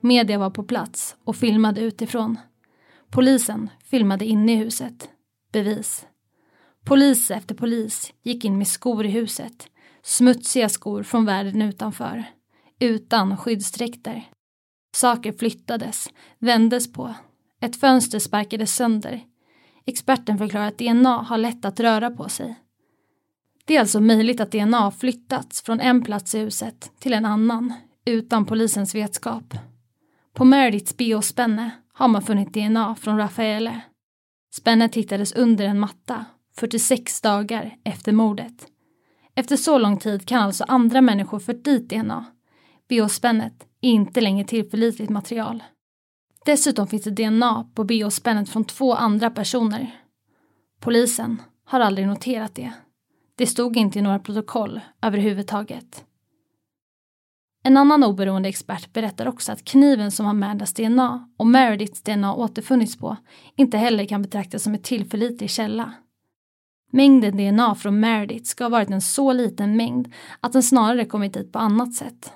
Media 0.00 0.38
var 0.38 0.50
på 0.50 0.62
plats 0.62 1.16
och 1.24 1.36
filmade 1.36 1.80
utifrån. 1.80 2.38
Polisen 3.10 3.70
filmade 3.84 4.24
inne 4.24 4.52
i 4.52 4.56
huset. 4.56 5.08
Bevis. 5.52 6.06
Polis 6.84 7.30
efter 7.30 7.54
polis 7.54 8.12
gick 8.22 8.44
in 8.44 8.58
med 8.58 8.68
skor 8.68 9.06
i 9.06 9.10
huset. 9.10 9.66
Smutsiga 10.02 10.68
skor 10.68 11.02
från 11.02 11.24
världen 11.24 11.62
utanför. 11.62 12.24
Utan 12.78 13.36
skyddsdräkter. 13.36 14.28
Saker 14.96 15.32
flyttades, 15.32 16.10
vändes 16.38 16.92
på. 16.92 17.14
Ett 17.62 17.76
fönster 17.76 18.18
sparkades 18.18 18.74
sönder. 18.74 19.24
Experten 19.86 20.38
förklarar 20.38 20.68
att 20.68 20.78
DNA 20.78 21.16
har 21.22 21.38
lätt 21.38 21.64
att 21.64 21.80
röra 21.80 22.10
på 22.10 22.28
sig. 22.28 22.54
Det 23.64 23.76
är 23.76 23.80
alltså 23.80 24.00
möjligt 24.00 24.40
att 24.40 24.52
DNA 24.52 24.90
flyttats 24.90 25.62
från 25.62 25.80
en 25.80 26.02
plats 26.02 26.34
i 26.34 26.38
huset 26.38 26.90
till 26.98 27.12
en 27.12 27.24
annan 27.24 27.74
utan 28.04 28.44
polisens 28.44 28.94
vetskap. 28.94 29.54
På 30.34 30.44
Merediths 30.44 30.96
biospänne 30.96 31.70
har 31.92 32.08
man 32.08 32.22
funnit 32.22 32.54
DNA 32.54 32.94
från 32.94 33.18
Raffaele. 33.18 33.80
Spännet 34.54 34.94
hittades 34.94 35.32
under 35.32 35.64
en 35.64 35.80
matta 35.80 36.24
46 36.56 37.20
dagar 37.20 37.76
efter 37.84 38.12
mordet. 38.12 38.66
Efter 39.34 39.56
så 39.56 39.78
lång 39.78 39.98
tid 39.98 40.28
kan 40.28 40.42
alltså 40.42 40.64
andra 40.68 41.00
människor 41.00 41.38
fört 41.38 41.64
dit 41.64 41.88
DNA. 41.88 42.24
Biospännet 42.88 43.66
är 43.80 43.90
inte 43.90 44.20
längre 44.20 44.44
tillförlitligt 44.44 45.10
material. 45.10 45.62
Dessutom 46.44 46.86
finns 46.86 47.04
det 47.04 47.10
DNA 47.10 47.66
på 47.74 47.84
biospännet 47.84 48.48
från 48.48 48.64
två 48.64 48.94
andra 48.94 49.30
personer. 49.30 49.90
Polisen 50.80 51.42
har 51.64 51.80
aldrig 51.80 52.06
noterat 52.06 52.54
det. 52.54 52.72
Det 53.34 53.46
stod 53.46 53.76
inte 53.76 53.98
i 53.98 54.02
några 54.02 54.18
protokoll 54.18 54.80
överhuvudtaget. 55.02 56.04
En 57.64 57.76
annan 57.76 58.04
oberoende 58.04 58.48
expert 58.48 58.92
berättar 58.92 59.28
också 59.28 59.52
att 59.52 59.64
kniven 59.64 60.10
som 60.10 60.26
Amandas 60.26 60.72
DNA 60.72 61.28
och 61.36 61.46
Merediths 61.46 62.02
DNA 62.02 62.34
återfunnits 62.34 62.96
på 62.96 63.16
inte 63.56 63.78
heller 63.78 64.06
kan 64.06 64.22
betraktas 64.22 64.62
som 64.62 64.74
en 64.74 64.82
tillförlitlig 64.82 65.50
källa. 65.50 65.92
Mängden 66.90 67.36
DNA 67.36 67.74
från 67.74 68.00
Meredith 68.00 68.44
ska 68.44 68.64
ha 68.64 68.68
varit 68.68 68.90
en 68.90 69.00
så 69.00 69.32
liten 69.32 69.76
mängd 69.76 70.12
att 70.40 70.52
den 70.52 70.62
snarare 70.62 71.04
kommit 71.04 71.34
dit 71.34 71.52
på 71.52 71.58
annat 71.58 71.94
sätt. 71.94 72.32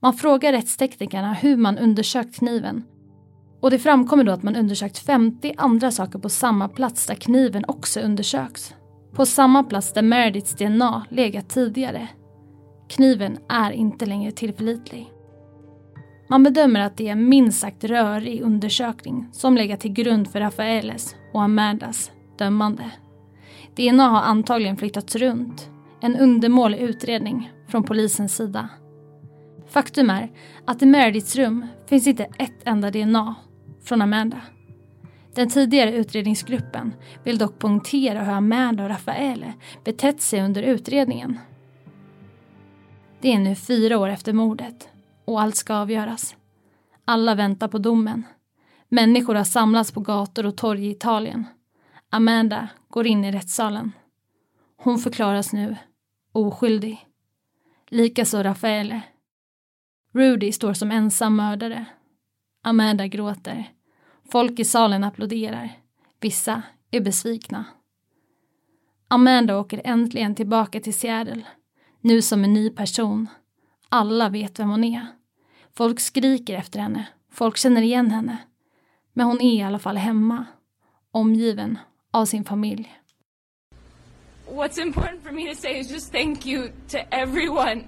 Man 0.00 0.14
frågar 0.14 0.52
rättsteknikerna 0.52 1.32
hur 1.32 1.56
man 1.56 1.78
undersökt 1.78 2.36
kniven 2.36 2.84
och 3.60 3.70
det 3.70 3.78
framkommer 3.78 4.24
då 4.24 4.32
att 4.32 4.42
man 4.42 4.56
undersökt 4.56 4.98
50 4.98 5.54
andra 5.56 5.90
saker 5.90 6.18
på 6.18 6.28
samma 6.28 6.68
plats 6.68 7.06
där 7.06 7.14
kniven 7.14 7.64
också 7.68 8.00
undersöks. 8.00 8.74
På 9.12 9.26
samma 9.26 9.62
plats 9.62 9.92
där 9.92 10.02
Merediths 10.02 10.54
DNA 10.54 11.06
legat 11.10 11.48
tidigare. 11.48 12.08
Kniven 12.88 13.38
är 13.48 13.70
inte 13.70 14.06
längre 14.06 14.32
tillförlitlig. 14.32 15.12
Man 16.30 16.42
bedömer 16.42 16.80
att 16.80 16.96
det 16.96 17.08
är 17.08 17.12
en 17.12 17.28
minst 17.28 17.60
sagt 17.60 17.84
rörig 17.84 18.40
undersökning 18.40 19.28
som 19.32 19.56
legat 19.56 19.80
till 19.80 19.92
grund 19.92 20.30
för 20.30 20.40
Rafaeles 20.40 21.16
och 21.32 21.42
Amandas 21.42 22.10
dömande. 22.38 22.90
DNA 23.76 24.08
har 24.08 24.20
antagligen 24.20 24.76
flyttats 24.76 25.16
runt. 25.16 25.70
En 26.00 26.16
undermålig 26.16 26.78
utredning 26.78 27.52
från 27.68 27.84
polisens 27.84 28.36
sida. 28.36 28.68
Faktum 29.68 30.10
är 30.10 30.30
att 30.64 30.82
i 30.82 30.86
Merediths 30.86 31.36
rum 31.36 31.66
finns 31.86 32.06
inte 32.06 32.24
ett 32.38 32.62
enda 32.64 32.90
DNA 32.90 33.34
från 33.88 34.02
Amanda. 34.02 34.40
Den 35.34 35.48
tidigare 35.48 35.92
utredningsgruppen 35.92 36.94
vill 37.24 37.38
dock 37.38 37.58
poängtera 37.58 38.24
hur 38.24 38.32
Amanda 38.32 38.82
och 38.84 38.90
Rafaele 38.90 39.54
betett 39.84 40.20
sig 40.20 40.42
under 40.42 40.62
utredningen. 40.62 41.38
Det 43.20 43.32
är 43.32 43.38
nu 43.38 43.54
fyra 43.54 43.98
år 43.98 44.08
efter 44.08 44.32
mordet 44.32 44.88
och 45.24 45.40
allt 45.40 45.56
ska 45.56 45.74
avgöras. 45.74 46.36
Alla 47.04 47.34
väntar 47.34 47.68
på 47.68 47.78
domen. 47.78 48.26
Människor 48.88 49.34
har 49.34 49.44
samlats 49.44 49.92
på 49.92 50.00
gator 50.00 50.46
och 50.46 50.56
torg 50.56 50.86
i 50.86 50.90
Italien. 50.90 51.44
Amanda 52.10 52.68
går 52.88 53.06
in 53.06 53.24
i 53.24 53.32
rättssalen. 53.32 53.92
Hon 54.76 54.98
förklaras 54.98 55.52
nu 55.52 55.76
oskyldig. 56.32 57.06
Likaså 57.88 58.42
Rafaele. 58.42 59.00
Rudy 60.12 60.52
står 60.52 60.72
som 60.72 60.90
ensam 60.90 61.36
mördare. 61.36 61.84
Amanda 62.62 63.06
gråter. 63.06 63.77
Folk 64.32 64.58
i 64.58 64.64
salen 64.64 65.04
applåderar. 65.04 65.70
Vissa 66.20 66.62
är 66.90 67.00
besvikna. 67.00 67.64
Amanda 69.08 69.58
åker 69.58 69.80
äntligen 69.84 70.34
tillbaka 70.34 70.80
till 70.80 70.94
Seattle. 70.94 71.42
Nu 72.00 72.22
som 72.22 72.44
en 72.44 72.52
ny 72.52 72.70
person. 72.70 73.28
Alla 73.88 74.28
vet 74.28 74.58
vem 74.58 74.70
hon 74.70 74.84
är. 74.84 75.06
Folk 75.74 76.00
skriker 76.00 76.54
efter 76.54 76.80
henne. 76.80 77.08
Folk 77.32 77.56
känner 77.56 77.82
igen 77.82 78.10
henne. 78.10 78.38
Men 79.12 79.26
hon 79.26 79.40
är 79.40 79.54
i 79.54 79.62
alla 79.62 79.78
fall 79.78 79.96
hemma. 79.96 80.46
Omgiven 81.10 81.78
av 82.10 82.24
sin 82.24 82.44
familj. 82.44 82.94
What's 84.50 84.82
important 84.82 85.22
for 85.22 85.32
me 85.32 85.54
to 85.54 85.60
say 85.60 85.80
is 85.80 85.90
just 85.90 86.12
thank 86.12 86.46
you 86.46 86.68
to 86.88 86.98
everyone 87.10 87.84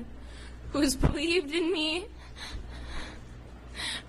who's 0.73 1.13
believed 1.13 1.55
in 1.55 1.73
me, 1.73 2.03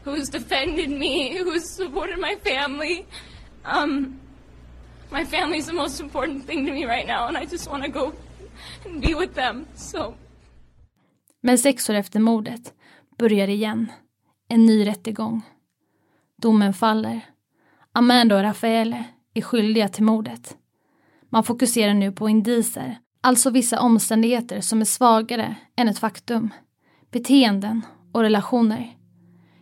who's 0.03 0.29
defended 0.29 0.89
me, 0.89 1.37
who's 1.37 1.69
supported 1.69 2.19
my 2.19 2.35
family. 2.43 3.05
Um, 3.65 4.19
my 5.11 5.25
family's 5.25 5.67
the 5.67 5.73
most 5.73 6.01
important 6.01 6.45
thing 6.47 6.65
to 6.65 6.71
me 6.71 6.85
right 6.85 7.07
now, 7.07 7.27
and 7.27 7.37
I 7.37 7.45
just 7.45 7.69
want 7.69 7.83
to 7.83 7.89
go 7.89 8.13
and 8.85 9.01
be 9.01 9.15
with 9.15 9.33
them. 9.35 9.65
So. 9.75 10.13
Men 11.41 11.57
sex 11.57 11.89
år 11.89 11.93
efter 11.93 12.19
mordet 12.19 12.73
börjar 13.17 13.47
igen. 13.47 13.91
En 14.47 14.65
ny 14.65 14.87
rättegång. 14.87 15.41
Domen 16.41 16.73
faller. 16.73 17.21
Amanda 17.93 18.35
och 18.35 18.43
Raffaele 18.43 19.03
är 19.33 19.41
skyldiga 19.41 19.87
till 19.87 20.03
mordet. 20.03 20.57
Man 21.29 21.43
fokuserar 21.43 21.93
nu 21.93 22.11
på 22.11 22.29
indiser, 22.29 22.97
alltså 23.21 23.49
vissa 23.49 23.79
omständigheter 23.79 24.61
som 24.61 24.81
är 24.81 24.85
svagare 24.85 25.55
än 25.75 25.87
ett 25.87 25.99
faktum. 25.99 26.49
Beteenden 27.11 27.81
och 28.11 28.21
relationer. 28.21 29.00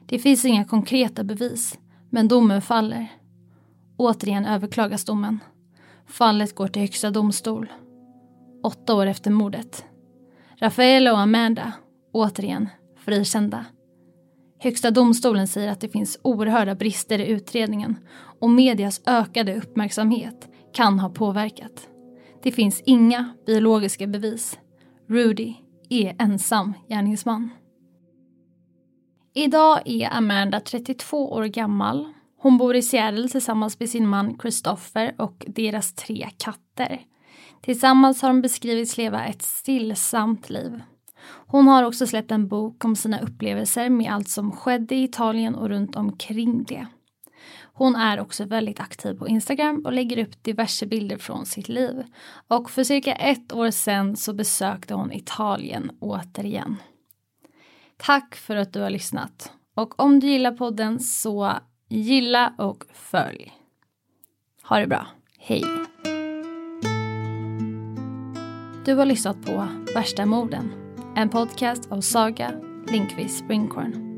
Det 0.09 0.19
finns 0.19 0.45
inga 0.45 0.65
konkreta 0.65 1.23
bevis, 1.23 1.79
men 2.09 2.27
domen 2.27 2.61
faller. 2.61 3.07
Återigen 3.97 4.45
överklagas 4.45 5.05
domen. 5.05 5.39
Fallet 6.07 6.55
går 6.55 6.67
till 6.67 6.81
Högsta 6.81 7.11
domstol. 7.11 7.71
Åtta 8.63 8.95
år 8.95 9.05
efter 9.05 9.31
mordet. 9.31 9.85
Rafaela 10.57 11.11
och 11.13 11.19
Amanda, 11.19 11.73
återigen 12.11 12.69
frikända. 12.97 13.65
Högsta 14.59 14.91
domstolen 14.91 15.47
säger 15.47 15.71
att 15.71 15.81
det 15.81 15.89
finns 15.89 16.19
oerhörda 16.21 16.75
brister 16.75 17.19
i 17.19 17.27
utredningen 17.27 17.95
och 18.39 18.49
medias 18.49 19.01
ökade 19.05 19.57
uppmärksamhet 19.57 20.49
kan 20.73 20.99
ha 20.99 21.09
påverkat. 21.09 21.89
Det 22.43 22.51
finns 22.51 22.81
inga 22.85 23.33
biologiska 23.45 24.07
bevis. 24.07 24.59
Rudy 25.07 25.53
är 25.89 26.15
ensam 26.19 26.73
gärningsman. 26.89 27.49
Idag 29.33 29.81
är 29.85 30.13
Amanda 30.13 30.59
32 30.59 31.31
år 31.31 31.45
gammal. 31.45 32.13
Hon 32.37 32.57
bor 32.57 32.75
i 32.75 32.81
Seattle 32.81 33.29
tillsammans 33.29 33.79
med 33.79 33.89
sin 33.89 34.07
man 34.07 34.37
Christopher 34.41 35.15
och 35.17 35.45
deras 35.47 35.93
tre 35.93 36.29
katter. 36.37 37.01
Tillsammans 37.61 38.21
har 38.21 38.29
de 38.29 38.41
beskrivits 38.41 38.97
leva 38.97 39.25
ett 39.25 39.41
stillsamt 39.41 40.49
liv. 40.49 40.81
Hon 41.47 41.67
har 41.67 41.83
också 41.83 42.07
släppt 42.07 42.31
en 42.31 42.47
bok 42.47 42.85
om 42.85 42.95
sina 42.95 43.19
upplevelser 43.19 43.89
med 43.89 44.13
allt 44.13 44.29
som 44.29 44.51
skedde 44.51 44.95
i 44.95 45.03
Italien 45.03 45.55
och 45.55 45.69
runt 45.69 45.95
omkring 45.95 46.63
det. 46.63 46.87
Hon 47.73 47.95
är 47.95 48.19
också 48.19 48.45
väldigt 48.45 48.79
aktiv 48.79 49.13
på 49.13 49.27
Instagram 49.27 49.81
och 49.85 49.93
lägger 49.93 50.17
upp 50.17 50.43
diverse 50.43 50.85
bilder 50.85 51.17
från 51.17 51.45
sitt 51.45 51.69
liv. 51.69 52.03
Och 52.47 52.69
för 52.69 52.83
cirka 52.83 53.13
ett 53.13 53.53
år 53.53 53.71
sedan 53.71 54.15
så 54.15 54.33
besökte 54.33 54.93
hon 54.93 55.11
Italien 55.11 55.91
återigen. 55.99 56.77
Tack 58.01 58.35
för 58.35 58.55
att 58.55 58.73
du 58.73 58.81
har 58.81 58.89
lyssnat. 58.89 59.51
Och 59.75 59.99
om 59.99 60.19
du 60.19 60.27
gillar 60.27 60.51
podden 60.51 60.99
så 60.99 61.53
gilla 61.89 62.53
och 62.57 62.83
följ. 62.93 63.53
Ha 64.63 64.79
det 64.79 64.87
bra. 64.87 65.07
Hej! 65.37 65.63
Du 68.85 68.95
har 68.95 69.05
lyssnat 69.05 69.45
på 69.45 69.67
Värsta 69.95 70.25
morden, 70.25 70.71
en 71.15 71.29
podcast 71.29 71.91
av 71.91 72.01
Saga 72.01 72.51
Linkvist 72.87 73.39
Springhorn. 73.45 74.08